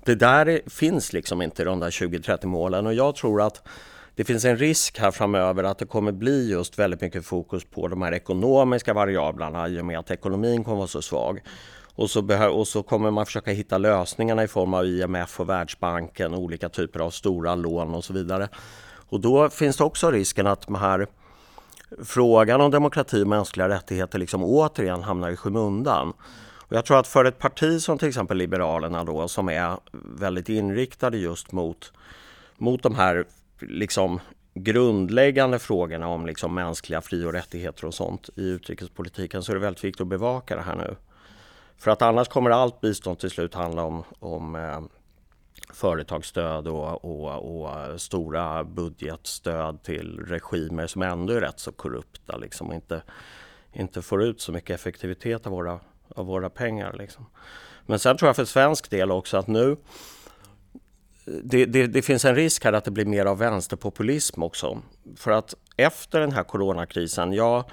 Det 0.06 0.16
där 0.16 0.46
är, 0.46 0.70
finns 0.70 1.14
liksom 1.14 1.42
inte 1.42 1.62
i 1.62 1.66
de 1.66 1.80
där 1.80 2.00
2030 2.00 2.48
målen 2.48 2.88
och 2.88 2.94
jag 2.94 3.16
tror 3.16 3.42
att 3.42 3.68
det 4.16 4.24
finns 4.24 4.46
en 4.46 4.58
risk 4.58 5.00
här 5.00 5.12
framöver 5.12 5.64
att 5.64 5.78
det 5.78 5.86
kommer 5.86 6.12
bli 6.12 6.50
just 6.50 6.80
väldigt 6.80 7.02
mycket 7.02 7.26
fokus 7.26 7.66
på 7.66 7.88
de 7.88 8.02
här 8.02 8.12
ekonomiska 8.12 8.94
variablerna 8.94 9.68
i 9.68 9.82
och 9.82 9.86
med 9.86 10.00
att 10.00 10.12
ekonomin 10.12 10.64
kommer 10.64 10.78
vara 10.78 10.88
så 10.88 11.02
svag. 11.02 11.42
Och 11.98 12.10
så, 12.10 12.50
och 12.50 12.68
så 12.68 12.84
kommer 12.84 13.12
man 13.12 13.26
försöka 13.26 13.52
hitta 13.52 13.78
lösningarna 13.78 14.44
i 14.44 14.48
form 14.48 14.74
av 14.74 14.86
IMF 14.86 15.40
och 15.40 15.50
Världsbanken, 15.50 16.34
olika 16.34 16.70
typer 16.70 17.00
av 17.00 17.10
stora 17.10 17.56
lån 17.56 17.96
och 17.96 18.04
så 18.04 18.14
vidare. 18.14 18.50
Och 19.10 19.20
då 19.20 19.50
finns 19.50 19.78
det 19.78 19.84
också 19.84 20.12
risken 20.12 20.48
att 20.48 20.62
de 20.62 20.76
här 20.76 21.08
frågan 22.04 22.62
om 22.62 22.72
demokrati 22.72 23.24
och 23.24 23.28
mänskliga 23.28 23.70
rättigheter 23.70 24.20
liksom 24.20 24.44
återigen 24.44 25.04
hamnar 25.04 25.30
i 25.30 25.36
skymundan. 25.36 26.14
Och 26.58 26.76
jag 26.76 26.86
tror 26.86 27.00
att 27.00 27.08
för 27.08 27.26
ett 27.26 27.40
parti 27.40 27.82
som 27.82 27.98
till 27.98 28.08
exempel 28.08 28.38
Liberalerna 28.38 29.04
då 29.04 29.28
som 29.28 29.50
är 29.50 29.78
väldigt 30.20 30.50
inriktade 30.50 31.18
just 31.18 31.52
mot, 31.52 31.94
mot 32.58 32.84
de 32.84 32.96
här 32.96 33.26
liksom 33.60 34.20
grundläggande 34.54 35.60
frågorna 35.60 36.08
om 36.08 36.26
liksom 36.26 36.56
mänskliga 36.56 37.02
fri 37.02 37.26
och 37.26 37.34
rättigheter 37.34 37.86
och 37.86 37.94
sånt 37.94 38.30
i 38.36 38.42
utrikespolitiken 38.42 39.44
så 39.44 39.52
är 39.52 39.54
det 39.54 39.62
väldigt 39.62 39.84
viktigt 39.84 40.02
att 40.02 40.08
bevaka 40.08 40.56
det 40.56 40.62
här 40.62 40.76
nu. 40.76 40.96
För 41.78 41.92
att 41.92 42.02
annars 42.02 42.28
kommer 42.28 42.50
allt 42.50 42.82
bistånd 42.82 43.20
till 43.20 43.30
slut 43.30 43.54
handla 43.54 43.84
om, 43.84 44.04
om 44.20 44.56
eh, 44.56 44.82
företagsstöd 45.74 46.68
och, 46.68 47.06
och, 47.06 47.62
och, 47.62 48.02
stora 48.02 48.64
budgetstöd 48.64 49.84
till 49.84 50.20
regimer 50.20 50.88
som 50.88 51.02
ändå 51.02 51.34
är 51.34 51.42
rätt 51.42 51.60
så 51.60 51.72
korrupta 51.72 52.38
liksom, 52.38 52.68
och 52.68 52.76
inte, 52.76 53.02
inte 53.74 54.02
får 54.02 54.24
ut 54.24 54.42
så 54.42 54.52
mycket 54.52 54.76
effektivitet 54.76 55.46
av 55.46 55.52
våra, 55.52 55.80
av 56.16 56.26
våra 56.26 56.50
pengar. 56.50 56.96
Liksom. 56.98 57.26
Men 57.86 58.00
sen 58.00 58.18
tror 58.18 58.30
jag 58.30 58.36
för 58.36 58.46
svensk 58.46 58.90
del 58.90 59.12
också 59.12 59.38
att 59.38 59.48
nu 59.48 59.78
det, 61.44 61.66
det, 61.66 61.88
det, 61.88 62.02
finns 62.02 62.26
en 62.26 62.36
risk 62.36 62.64
här 62.64 62.74
att 62.74 62.86
det 62.86 62.92
blir 62.92 63.06
mer 63.06 63.26
av 63.26 63.38
vänsterpopulism 63.38 64.44
också. 64.44 64.82
För 65.16 65.32
att 65.32 65.54
efter 65.78 66.20
den 66.20 66.32
här 66.32 66.44
coronakrisen, 66.44 67.34
ja, 67.34 67.66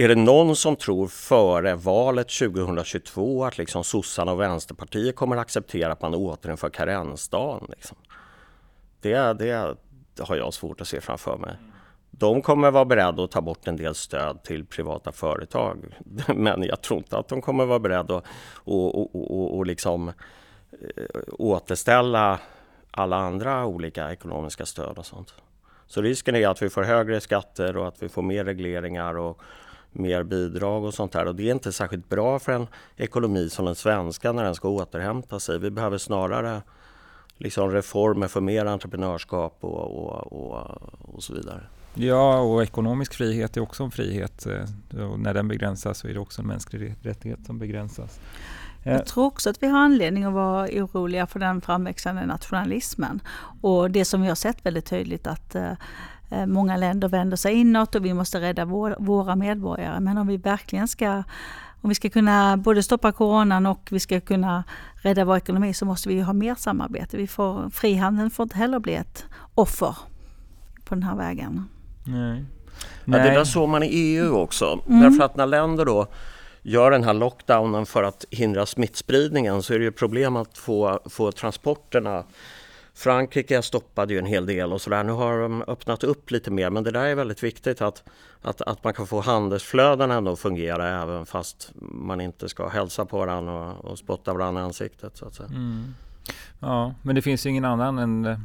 är 0.00 0.08
det 0.08 0.14
någon 0.14 0.56
som 0.56 0.76
tror 0.76 1.08
före 1.08 1.74
valet 1.74 2.28
2022 2.28 3.44
att 3.44 3.58
liksom 3.58 3.84
sossarna 3.84 4.32
och 4.32 4.40
Vänsterpartiet 4.40 5.16
kommer 5.16 5.36
att 5.36 5.42
acceptera 5.42 5.92
att 5.92 6.02
man 6.02 6.14
återinför 6.14 6.70
karensdagen? 6.70 7.66
Liksom? 7.68 7.96
Det, 9.00 9.32
det, 9.32 9.76
har 10.20 10.36
jag 10.36 10.54
svårt 10.54 10.80
att 10.80 10.88
se 10.88 11.00
framför 11.00 11.36
mig. 11.36 11.56
De 12.10 12.42
kommer 12.42 12.70
vara 12.70 12.84
beredda 12.84 13.24
att 13.24 13.30
ta 13.30 13.40
bort 13.40 13.68
en 13.68 13.76
del 13.76 13.94
stöd 13.94 14.42
till 14.42 14.66
privata 14.66 15.12
företag. 15.12 15.94
Men 16.34 16.62
jag 16.62 16.80
tror 16.80 16.98
inte 16.98 17.18
att 17.18 17.28
de 17.28 17.42
kommer 17.42 17.66
vara 17.66 17.78
beredda 17.78 18.16
att 18.16 18.24
och, 18.54 19.00
och, 19.00 19.14
och, 19.14 19.56
och 19.56 19.66
liksom, 19.66 20.08
eh, 20.08 20.14
återställa 21.28 22.38
alla 22.90 23.16
andra 23.16 23.66
olika 23.66 24.12
ekonomiska 24.12 24.66
stöd 24.66 24.98
och 24.98 25.06
sånt. 25.06 25.34
Så 25.86 26.02
risken 26.02 26.36
är 26.36 26.48
att 26.48 26.62
vi 26.62 26.70
får 26.70 26.82
högre 26.82 27.20
skatter 27.20 27.76
och 27.76 27.88
att 27.88 28.02
vi 28.02 28.08
får 28.08 28.22
mer 28.22 28.44
regleringar 28.44 29.18
och, 29.18 29.40
mer 29.92 30.22
bidrag 30.22 30.84
och 30.84 30.94
sånt 30.94 31.12
där. 31.12 31.26
Och 31.26 31.34
det 31.34 31.48
är 31.48 31.52
inte 31.52 31.72
särskilt 31.72 32.08
bra 32.08 32.38
för 32.38 32.52
en 32.52 32.66
ekonomi 32.96 33.48
som 33.48 33.64
den 33.64 33.74
svenska 33.74 34.32
när 34.32 34.44
den 34.44 34.54
ska 34.54 34.68
återhämta 34.68 35.40
sig. 35.40 35.58
Vi 35.58 35.70
behöver 35.70 35.98
snarare 35.98 36.62
liksom 37.36 37.70
reformer 37.70 38.28
för 38.28 38.40
mer 38.40 38.66
entreprenörskap 38.66 39.58
och, 39.60 40.08
och, 40.08 40.32
och, 40.32 40.66
och 41.14 41.22
så 41.22 41.34
vidare. 41.34 41.60
Ja, 41.94 42.40
och 42.40 42.62
ekonomisk 42.62 43.14
frihet 43.14 43.56
är 43.56 43.60
också 43.60 43.84
en 43.84 43.90
frihet. 43.90 44.46
Eh, 44.46 45.10
och 45.10 45.20
när 45.20 45.34
den 45.34 45.48
begränsas 45.48 45.98
så 45.98 46.08
är 46.08 46.14
det 46.14 46.20
också 46.20 46.42
en 46.42 46.48
mänsklig 46.48 46.94
rättighet 47.02 47.46
som 47.46 47.58
begränsas. 47.58 48.20
Jag 48.82 48.94
eh. 48.94 49.02
tror 49.02 49.24
också 49.24 49.50
att 49.50 49.62
vi 49.62 49.66
har 49.66 49.78
anledning 49.78 50.24
att 50.24 50.32
vara 50.32 50.68
oroliga 50.68 51.26
för 51.26 51.38
den 51.38 51.60
framväxande 51.60 52.26
nationalismen. 52.26 53.20
Och 53.60 53.90
det 53.90 54.04
som 54.04 54.22
vi 54.22 54.28
har 54.28 54.34
sett 54.34 54.66
väldigt 54.66 54.86
tydligt 54.86 55.26
att 55.26 55.54
Eh, 55.54 55.72
många 56.46 56.76
länder 56.76 57.08
vänder 57.08 57.36
sig 57.36 57.54
inåt 57.54 57.94
och 57.94 58.04
vi 58.04 58.14
måste 58.14 58.40
rädda 58.40 58.64
våra 58.98 59.36
medborgare. 59.36 60.00
Men 60.00 60.18
om 60.18 60.26
vi 60.26 60.36
verkligen 60.36 60.88
ska 60.88 61.22
om 61.80 61.88
vi 61.88 61.94
ska 61.94 62.10
kunna 62.10 62.56
både 62.56 62.82
stoppa 62.82 63.12
coronan 63.12 63.66
och 63.66 63.88
vi 63.90 64.00
ska 64.00 64.20
kunna 64.20 64.64
rädda 64.94 65.24
vår 65.24 65.36
ekonomi 65.36 65.74
så 65.74 65.84
måste 65.84 66.08
vi 66.08 66.20
ha 66.20 66.32
mer 66.32 66.54
samarbete. 66.54 67.16
Vi 67.16 67.26
får, 67.26 67.70
frihandeln 67.70 68.30
får 68.30 68.42
inte 68.42 68.56
heller 68.56 68.78
bli 68.78 68.94
ett 68.94 69.24
offer 69.54 69.96
på 70.84 70.94
den 70.94 71.02
här 71.02 71.16
vägen. 71.16 71.68
Nej. 72.04 72.44
Ja, 73.04 73.18
det 73.18 73.30
där 73.30 73.44
såg 73.44 73.68
man 73.68 73.82
i 73.82 73.86
EU 73.86 74.34
också. 74.34 74.80
Mm. 74.88 75.00
Därför 75.00 75.24
att 75.24 75.36
när 75.36 75.46
länder 75.46 75.84
då 75.84 76.06
gör 76.62 76.90
den 76.90 77.04
här 77.04 77.14
lockdownen 77.14 77.86
för 77.86 78.02
att 78.02 78.24
hindra 78.30 78.66
smittspridningen 78.66 79.62
så 79.62 79.74
är 79.74 79.78
det 79.78 79.84
ju 79.84 79.92
problem 79.92 80.36
att 80.36 80.58
få, 80.58 81.00
få 81.06 81.32
transporterna 81.32 82.24
Frankrike 82.98 83.62
stoppade 83.62 84.12
ju 84.12 84.18
en 84.18 84.26
hel 84.26 84.46
del 84.46 84.72
och 84.72 84.80
sådär. 84.80 85.04
Nu 85.04 85.12
har 85.12 85.40
de 85.40 85.62
öppnat 85.62 86.04
upp 86.04 86.30
lite 86.30 86.50
mer 86.50 86.70
men 86.70 86.84
det 86.84 86.90
där 86.90 87.04
är 87.04 87.14
väldigt 87.14 87.42
viktigt 87.42 87.82
att, 87.82 88.02
att, 88.42 88.60
att 88.60 88.84
man 88.84 88.94
kan 88.94 89.06
få 89.06 89.20
handelsflödena 89.20 90.14
ändå 90.14 90.32
att 90.32 90.38
fungera 90.38 91.02
även 91.02 91.26
fast 91.26 91.72
man 91.80 92.20
inte 92.20 92.48
ska 92.48 92.68
hälsa 92.68 93.04
på 93.04 93.18
varandra 93.18 93.52
och, 93.52 93.84
och 93.84 93.98
spotta 93.98 94.34
varandra 94.34 94.62
i 94.62 94.64
ansiktet. 94.64 95.16
Så 95.16 95.26
att 95.26 95.34
säga. 95.34 95.48
Mm. 95.48 95.94
Ja, 96.60 96.94
men 97.02 97.14
det 97.14 97.22
finns 97.22 97.46
ju 97.46 97.50
ingen 97.50 97.64
annan 97.64 97.98
än 97.98 98.24
eh, 98.24 98.38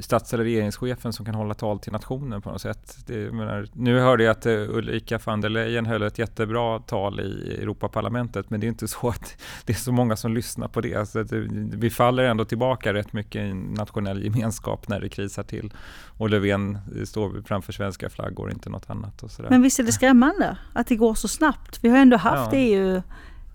stats 0.00 0.34
eller 0.34 0.44
regeringschefen 0.44 1.12
som 1.12 1.26
kan 1.26 1.34
hålla 1.34 1.54
tal 1.54 1.78
till 1.78 1.92
nationen 1.92 2.42
på 2.42 2.50
något 2.50 2.60
sätt. 2.60 2.96
Det, 3.06 3.32
menar, 3.32 3.66
nu 3.72 3.98
hörde 3.98 4.24
jag 4.24 4.30
att 4.30 4.46
uh, 4.46 4.76
Ulrika 4.76 5.18
von 5.24 5.40
der 5.40 5.48
Leyen 5.48 5.86
höll 5.86 6.02
ett 6.02 6.18
jättebra 6.18 6.78
tal 6.78 7.20
i 7.20 7.58
Europaparlamentet 7.62 8.50
men 8.50 8.60
det 8.60 8.66
är 8.66 8.68
inte 8.68 8.88
så 8.94 9.08
att 9.08 9.36
det 9.64 9.72
är 9.72 9.76
så 9.76 9.92
många 9.92 10.16
som 10.16 10.34
lyssnar 10.34 10.68
på 10.68 10.80
det. 10.80 10.94
Alltså 10.94 11.24
det 11.24 11.46
vi 11.72 11.90
faller 11.90 12.24
ändå 12.24 12.44
tillbaka 12.44 12.94
rätt 12.94 13.12
mycket 13.12 13.42
i 13.42 13.54
nationell 13.54 14.24
gemenskap 14.24 14.88
när 14.88 15.00
det 15.00 15.08
krisar 15.08 15.42
till 15.42 15.72
och 16.18 16.30
Löfven 16.30 16.78
står 17.04 17.42
framför 17.46 17.72
svenska 17.72 18.10
flaggor, 18.10 18.50
inte 18.50 18.70
något 18.70 18.90
annat. 18.90 19.22
Och 19.22 19.30
Men 19.50 19.62
visst 19.62 19.78
är 19.78 19.84
det 19.84 19.92
skrämmande 19.92 20.56
att 20.72 20.86
det 20.86 20.96
går 20.96 21.14
så 21.14 21.28
snabbt? 21.28 21.78
Vi 21.82 21.88
har 21.88 21.98
ändå 21.98 22.16
haft 22.16 22.52
ja. 22.52 22.58
EU 22.58 23.02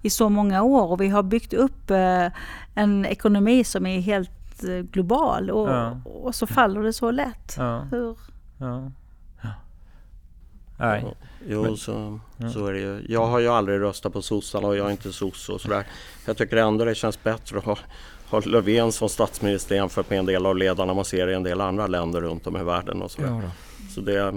i 0.01 0.09
så 0.09 0.29
många 0.29 0.63
år 0.63 0.91
och 0.91 1.01
vi 1.01 1.07
har 1.07 1.23
byggt 1.23 1.53
upp 1.53 1.91
en 2.75 3.05
ekonomi 3.05 3.63
som 3.63 3.85
är 3.85 3.99
helt 3.99 4.38
Eh, 4.63 4.79
global 4.79 5.51
och, 5.51 5.69
ja. 5.69 6.01
och 6.03 6.35
så 6.35 6.47
faller 6.47 6.83
det 6.83 6.93
så 6.93 7.11
lätt. 7.11 7.55
Ja. 7.57 7.87
Hur? 7.91 8.17
Ja. 8.57 8.91
Nej. 10.79 11.05
Jo, 11.47 11.77
så, 11.77 12.19
så 12.53 12.65
är 12.65 12.73
det 12.73 12.79
ju. 12.79 13.05
Jag 13.09 13.25
har 13.25 13.39
ju 13.39 13.47
aldrig 13.47 13.79
röstat 13.79 14.13
på 14.13 14.21
sossarna 14.21 14.67
och 14.67 14.77
jag 14.77 14.87
är 14.87 14.91
inte 14.91 15.11
sosse 15.11 15.51
och 15.51 15.61
sådär. 15.61 15.87
Jag 16.25 16.37
tycker 16.37 16.57
ändå 16.57 16.85
det 16.85 16.95
känns 16.95 17.23
bättre 17.23 17.57
att 17.57 17.63
ha, 17.63 17.77
ha 18.29 18.39
Löfven 18.39 18.91
som 18.91 19.09
statsminister 19.09 19.75
jämfört 19.75 20.09
med 20.09 20.19
en 20.19 20.25
del 20.25 20.45
av 20.45 20.57
ledarna 20.57 20.93
man 20.93 21.05
ser 21.05 21.27
i 21.27 21.33
en 21.33 21.43
del 21.43 21.61
andra 21.61 21.87
länder 21.87 22.21
runt 22.21 22.47
om 22.47 22.57
i 22.57 22.63
världen 22.63 23.01
och 23.01 23.11
sådär. 23.11 23.41
Ja, 23.43 23.51
så 23.89 24.01
det, 24.01 24.19
eh, 24.19 24.33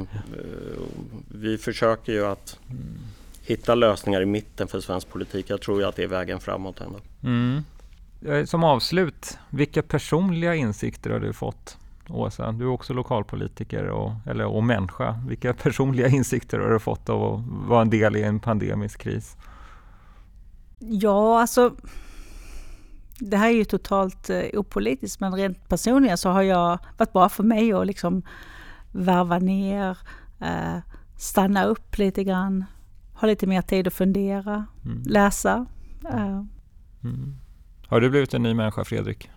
vi 1.28 1.58
försöker 1.58 2.12
ju 2.12 2.26
att 2.26 2.58
mm. 2.70 2.82
hitta 3.42 3.74
lösningar 3.74 4.20
i 4.20 4.26
mitten 4.26 4.68
för 4.68 4.80
svensk 4.80 5.08
politik. 5.08 5.50
Jag 5.50 5.60
tror 5.60 5.80
ju 5.80 5.86
att 5.86 5.96
det 5.96 6.02
är 6.02 6.08
vägen 6.08 6.40
framåt 6.40 6.80
ändå. 6.80 6.98
Mm. 7.22 7.64
Eh, 8.26 8.44
som 8.44 8.64
avslut, 8.64 9.38
vilka 9.50 9.82
personliga 9.82 10.54
insikter 10.54 11.10
har 11.10 11.20
du 11.20 11.32
fått? 11.32 11.78
Åsa, 12.08 12.52
du 12.52 12.64
är 12.64 12.68
också 12.68 12.92
lokalpolitiker 12.92 13.86
och, 13.88 14.12
eller, 14.26 14.46
och 14.46 14.64
människa. 14.64 15.22
Vilka 15.28 15.54
personliga 15.62 16.08
insikter 16.08 16.58
har 16.58 16.70
du 16.70 16.78
fått 16.78 17.08
av 17.08 17.34
att 17.34 17.68
vara 17.68 17.82
en 17.82 17.90
del 17.90 18.16
i 18.16 18.22
en 18.22 18.40
pandemisk 18.40 19.00
kris? 19.00 19.36
Ja, 20.78 21.40
alltså 21.40 21.74
det 23.18 23.36
här 23.36 23.48
är 23.48 23.54
ju 23.54 23.64
totalt 23.64 24.30
eh, 24.30 24.42
opolitiskt 24.52 25.20
men 25.20 25.34
rent 25.34 25.68
personligen 25.68 26.18
så 26.18 26.30
har 26.30 26.42
jag 26.42 26.78
varit 26.98 27.12
bra 27.12 27.28
för 27.28 27.42
mig 27.42 27.72
att 27.72 27.86
liksom 27.86 28.22
varva 28.92 29.38
ner, 29.38 29.98
eh, 30.40 30.78
stanna 31.18 31.64
upp 31.64 31.98
lite 31.98 32.24
grann, 32.24 32.64
ha 33.14 33.28
lite 33.28 33.46
mer 33.46 33.62
tid 33.62 33.86
att 33.86 33.94
fundera, 33.94 34.66
mm. 34.84 35.02
läsa. 35.06 35.66
Eh. 36.04 36.42
Mm. 37.04 37.36
Har 37.92 38.00
du 38.00 38.10
blivit 38.10 38.34
en 38.34 38.42
ny 38.42 38.54
människa 38.54 38.84
Fredrik? 38.84 39.30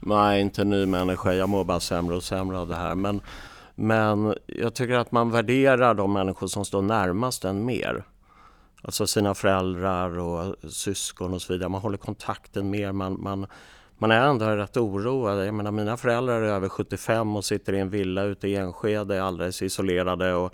Nej, 0.00 0.40
inte 0.40 0.62
en 0.62 0.70
ny 0.70 0.86
människa. 0.86 1.32
Jag 1.32 1.48
mår 1.48 1.64
bara 1.64 1.80
sämre 1.80 2.16
och 2.16 2.22
sämre 2.22 2.58
av 2.58 2.68
det 2.68 2.74
här. 2.74 2.94
Men, 2.94 3.20
men 3.74 4.34
jag 4.46 4.74
tycker 4.74 4.94
att 4.94 5.12
man 5.12 5.30
värderar 5.30 5.94
de 5.94 6.12
människor 6.12 6.46
som 6.46 6.64
står 6.64 6.82
närmast 6.82 7.44
en 7.44 7.64
mer. 7.64 8.04
Alltså 8.82 9.06
sina 9.06 9.34
föräldrar 9.34 10.18
och 10.18 10.72
syskon 10.72 11.34
och 11.34 11.42
så 11.42 11.52
vidare. 11.52 11.68
Man 11.68 11.80
håller 11.80 11.98
kontakten 11.98 12.70
mer. 12.70 12.92
Man, 12.92 13.22
man, 13.22 13.46
man 13.98 14.10
är 14.10 14.26
ändå 14.26 14.46
rätt 14.46 14.76
oroad. 14.76 15.46
Jag 15.46 15.54
menar, 15.54 15.70
mina 15.70 15.96
föräldrar 15.96 16.42
är 16.42 16.48
över 16.48 16.68
75 16.68 17.36
och 17.36 17.44
sitter 17.44 17.72
i 17.72 17.80
en 17.80 17.90
villa 17.90 18.22
ute 18.22 18.48
i 18.48 18.56
Enskede 18.56 19.24
alldeles 19.24 19.62
isolerade. 19.62 20.34
Och 20.34 20.52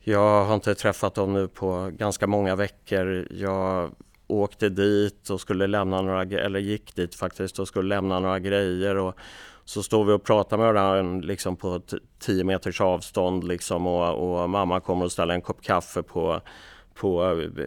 jag 0.00 0.44
har 0.44 0.54
inte 0.54 0.74
träffat 0.74 1.14
dem 1.14 1.32
nu 1.32 1.48
på 1.48 1.90
ganska 1.92 2.26
många 2.26 2.56
veckor. 2.56 3.28
Jag 3.30 3.90
åkte 4.26 4.68
dit 4.68 5.30
och 5.30 5.40
skulle 5.40 5.66
lämna 5.66 6.02
några, 6.02 6.22
eller 6.22 6.60
gick 6.60 6.94
dit 6.94 7.14
faktiskt 7.14 7.58
och 7.58 7.68
skulle 7.68 7.88
lämna 7.88 8.20
några 8.20 8.38
grejer. 8.38 8.96
Och 8.96 9.14
så 9.64 9.82
står 9.82 10.04
vi 10.04 10.12
och 10.12 10.24
pratar 10.24 10.58
med 10.58 10.74
varandra 10.74 11.26
liksom 11.26 11.56
på 11.56 11.80
10 12.18 12.44
meters 12.44 12.80
avstånd 12.80 13.44
liksom 13.44 13.86
och, 13.86 14.42
och 14.42 14.50
mamma 14.50 14.80
kommer 14.80 15.04
och 15.04 15.12
ställer 15.12 15.34
en 15.34 15.42
kopp 15.42 15.62
kaffe 15.62 16.02
på 16.02 16.40
på, 16.94 17.24
eh, 17.24 17.66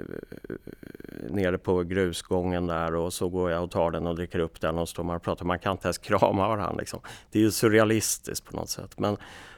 nere 1.30 1.58
på 1.58 1.84
grusgången 1.84 2.68
där 2.68 2.96
och 2.96 3.14
så 3.14 3.30
går 3.30 3.52
jag 3.52 3.64
och 3.64 3.72
tar 3.72 3.92
den 3.92 4.08
och 4.08 4.16
dricker 4.16 4.40
upp 4.40 4.62
den 4.62 4.78
och 4.78 4.90
står 4.90 5.04
man 5.04 5.16
och 5.16 5.22
pratar. 5.22 5.46
Man 5.46 5.60
kan 5.60 5.72
inte 5.72 5.88
ens 5.88 5.98
krama 5.98 6.48
varandra. 6.48 6.76
Liksom. 6.80 7.00
Det 7.32 7.40
är 7.40 7.44
ju 7.44 7.52
surrealistiskt 7.52 8.46
på 8.46 8.56
något 8.56 8.70
sätt. 8.70 9.00
Men 9.00 9.18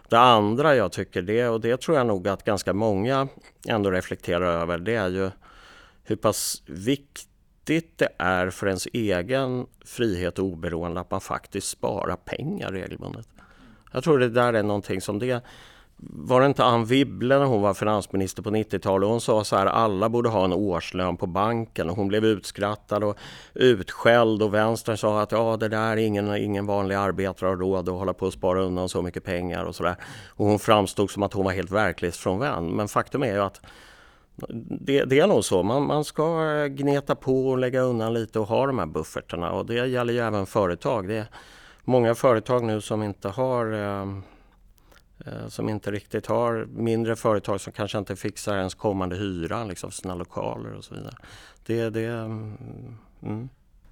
det 0.10 0.20
andra 0.20 0.76
jag 0.76 0.92
tycker, 0.92 1.22
det, 1.22 1.48
och 1.48 1.62
det 1.62 1.82
tror 1.82 1.98
jag 1.98 2.08
nog 2.08 2.28
att 2.28 2.44
ganska 2.44 2.74
många 2.74 3.28
ändå 3.68 3.92
reflekterar 3.92 4.62
över, 4.62 4.78
det 4.78 4.96
är 4.96 5.10
ju 5.10 5.32
hur 6.10 6.16
pass 6.16 6.64
viktigt 6.66 7.98
det 7.98 8.10
är 8.18 8.50
för 8.50 8.68
ens 8.68 8.88
egen 8.94 9.66
frihet 9.86 10.40
och 10.40 10.46
oberoende 10.46 11.02
att 11.02 11.12
man 11.12 11.22
faktiskt 11.22 11.68
sparar 11.68 12.16
pengar 12.16 12.72
regelbundet. 12.72 13.28
Jag 13.92 14.04
tror 14.04 14.20
det 14.20 14.30
där 14.30 14.54
är 14.54 14.64
någonting 14.64 15.02
som 15.02 15.20
det 15.20 15.42
var 16.02 16.42
det 16.42 16.48
inte 16.48 16.64
Anne 16.64 16.86
Wibble 16.86 17.40
när 17.40 17.46
hon 17.46 17.62
var 17.62 17.74
finansminister 17.74 18.42
på 18.42 18.50
90-talet? 18.50 19.10
Hon 19.10 19.22
sa 19.22 19.44
så 19.44 19.56
här, 19.56 19.66
alla 19.66 20.10
borde 20.10 20.30
ha 20.30 20.46
en 20.46 20.54
årslön 20.54 21.18
på 21.18 21.28
banken 21.28 21.90
och 21.90 21.96
hon 21.96 22.08
blev 22.08 22.26
utskrattad 22.26 23.04
och 23.04 23.18
utskälld 23.54 24.42
och 24.42 24.54
vänstern 24.54 24.98
sa 24.98 25.22
att 25.22 25.32
ja, 25.32 25.58
det 25.58 25.68
där 25.68 25.92
är 25.92 25.98
ingen, 25.98 26.36
ingen 26.36 26.66
vanlig 26.66 26.96
arbetare 26.96 27.48
har 27.48 27.56
råd 27.56 27.90
att 27.90 27.96
hålla 27.96 28.14
på 28.14 28.26
och 28.26 28.34
spara 28.34 28.62
undan 28.62 28.90
så 28.90 29.02
mycket 29.02 29.24
pengar 29.24 29.64
och 29.64 29.76
sådär. 29.76 29.96
Och 30.28 30.46
hon 30.46 30.60
framstod 30.60 31.12
som 31.12 31.24
att 31.24 31.34
hon 31.34 31.46
var 31.46 31.52
helt 31.52 31.72
verklighetsfrånvänd. 31.72 32.72
Men 32.72 32.88
faktum 32.88 33.24
är 33.24 33.34
ju 33.34 33.42
att 33.42 33.62
det, 34.70 35.06
det, 35.06 35.20
är 35.20 35.28
nog 35.28 35.46
så. 35.46 35.64
Man, 35.64 35.84
man 35.84 36.04
ska 36.04 36.52
eh, 36.52 36.68
gneta 36.68 37.16
på 37.16 37.48
och 37.50 37.58
lägga 37.58 37.82
undan 37.82 38.14
lite 38.14 38.40
och 38.40 38.48
ha 38.48 38.68
de 38.68 38.80
här 38.80 38.86
buffertarna 38.86 39.52
och 39.52 39.66
det 39.66 39.88
gäller 39.88 40.14
ju 40.14 40.20
även 40.20 40.46
företag. 40.46 41.08
Det 41.08 41.18
är 41.18 41.28
många 41.84 42.16
företag 42.16 42.64
nu 42.64 42.82
som 42.82 43.04
inte 43.04 43.30
har 43.30 43.74
eh, 43.74 44.02
eh 45.26 45.48
som 45.48 45.70
inte 45.70 45.92
riktigt 45.92 46.26
har 46.26 46.68
mindre 46.70 47.16
företag 47.16 47.62
som 47.62 47.74
kanske 47.74 47.98
inte 47.98 48.16
fixar 48.16 48.58
ens 48.58 48.76
kommande 48.76 49.16
hyra, 49.16 49.64
liksom 49.64 49.92
sina 49.92 50.16
lokaler 50.16 50.74
och 50.74 50.84
så 50.84 50.96
vidare. 50.96 51.16
Det, 51.66 51.90
det, 51.90 52.06
mm. 52.06 52.58
mm. 53.24 53.50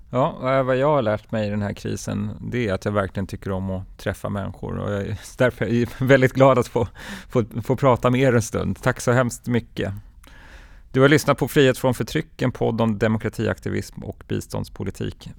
Ja, 0.09 0.57
eh, 0.57 0.63
vad 0.63 0.77
jag 0.77 0.87
har 0.87 1.01
lärt 1.01 1.31
mig 1.31 1.47
i 1.47 1.49
den 1.49 1.61
här 1.61 1.73
krisen 1.73 2.31
det 2.51 2.67
är 2.67 2.73
att 2.73 2.85
jag 2.85 2.91
verkligen 2.91 3.27
tycker 3.27 3.51
om 3.51 3.71
att 3.71 3.97
träffa 3.97 4.29
människor 4.29 4.77
och 4.77 4.91
jag 4.91 5.01
är 5.01 5.19
därför 5.37 6.05
väldigt 6.05 6.33
glad 6.33 6.59
att 6.59 6.67
få, 6.67 6.87
få, 7.29 7.43
få 7.63 7.75
prata 7.75 8.09
med 8.09 8.21
er 8.21 8.33
en 8.33 8.41
stund. 8.41 8.81
Tack 8.81 9.01
så 9.01 9.11
hemskt 9.11 9.47
mycket. 9.47 9.93
Du 10.91 11.01
har 11.01 11.09
lyssnat 11.09 11.37
på 11.37 11.47
Frihet 11.47 11.77
från 11.77 11.93
förtryck, 11.93 12.41
en 12.41 12.51
podd 12.51 12.81
om 12.81 12.97
demokratiaktivism 12.97 14.03
och 14.03 14.23
biståndspolitik. 14.27 15.29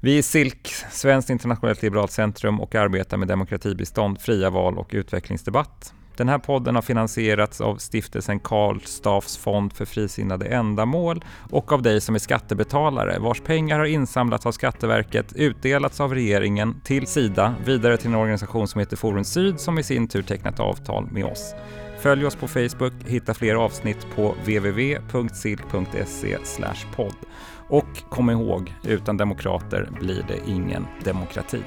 Vi 0.00 0.18
är 0.18 0.22
SILK, 0.22 0.68
Svenskt 0.90 1.30
internationellt 1.30 1.82
liberalt 1.82 2.12
centrum 2.12 2.60
och 2.60 2.74
arbetar 2.74 3.16
med 3.16 3.28
demokratibistånd, 3.28 4.20
fria 4.20 4.50
val 4.50 4.78
och 4.78 4.90
utvecklingsdebatt. 4.92 5.94
Den 6.16 6.28
här 6.28 6.38
podden 6.38 6.74
har 6.74 6.82
finansierats 6.82 7.60
av 7.60 7.76
stiftelsen 7.76 8.40
Karl 8.40 8.80
Staffs 8.80 9.36
fond 9.36 9.72
för 9.72 9.84
frisinnade 9.84 10.46
ändamål 10.46 11.24
och 11.50 11.72
av 11.72 11.82
dig 11.82 12.00
som 12.00 12.14
är 12.14 12.18
skattebetalare 12.18 13.18
vars 13.18 13.40
pengar 13.40 13.78
har 13.78 13.86
insamlats 13.86 14.46
av 14.46 14.52
Skatteverket, 14.52 15.32
utdelats 15.32 16.00
av 16.00 16.14
regeringen 16.14 16.80
till 16.84 17.06
Sida, 17.06 17.54
vidare 17.64 17.96
till 17.96 18.08
en 18.08 18.14
organisation 18.14 18.68
som 18.68 18.78
heter 18.78 18.96
Forum 18.96 19.24
Syd 19.24 19.60
som 19.60 19.78
i 19.78 19.82
sin 19.82 20.08
tur 20.08 20.22
tecknat 20.22 20.60
avtal 20.60 21.08
med 21.10 21.24
oss. 21.24 21.54
Följ 22.02 22.26
oss 22.26 22.36
på 22.36 22.48
Facebook, 22.48 22.92
hitta 23.06 23.34
fler 23.34 23.54
avsnitt 23.54 24.06
på 24.16 24.34
www.silk.se 24.44 26.38
podd. 26.96 27.16
Och 27.68 28.02
kom 28.08 28.30
ihåg, 28.30 28.74
utan 28.84 29.16
demokrater 29.16 29.88
blir 30.00 30.24
det 30.28 30.50
ingen 30.50 30.86
demokrati. 31.04 31.62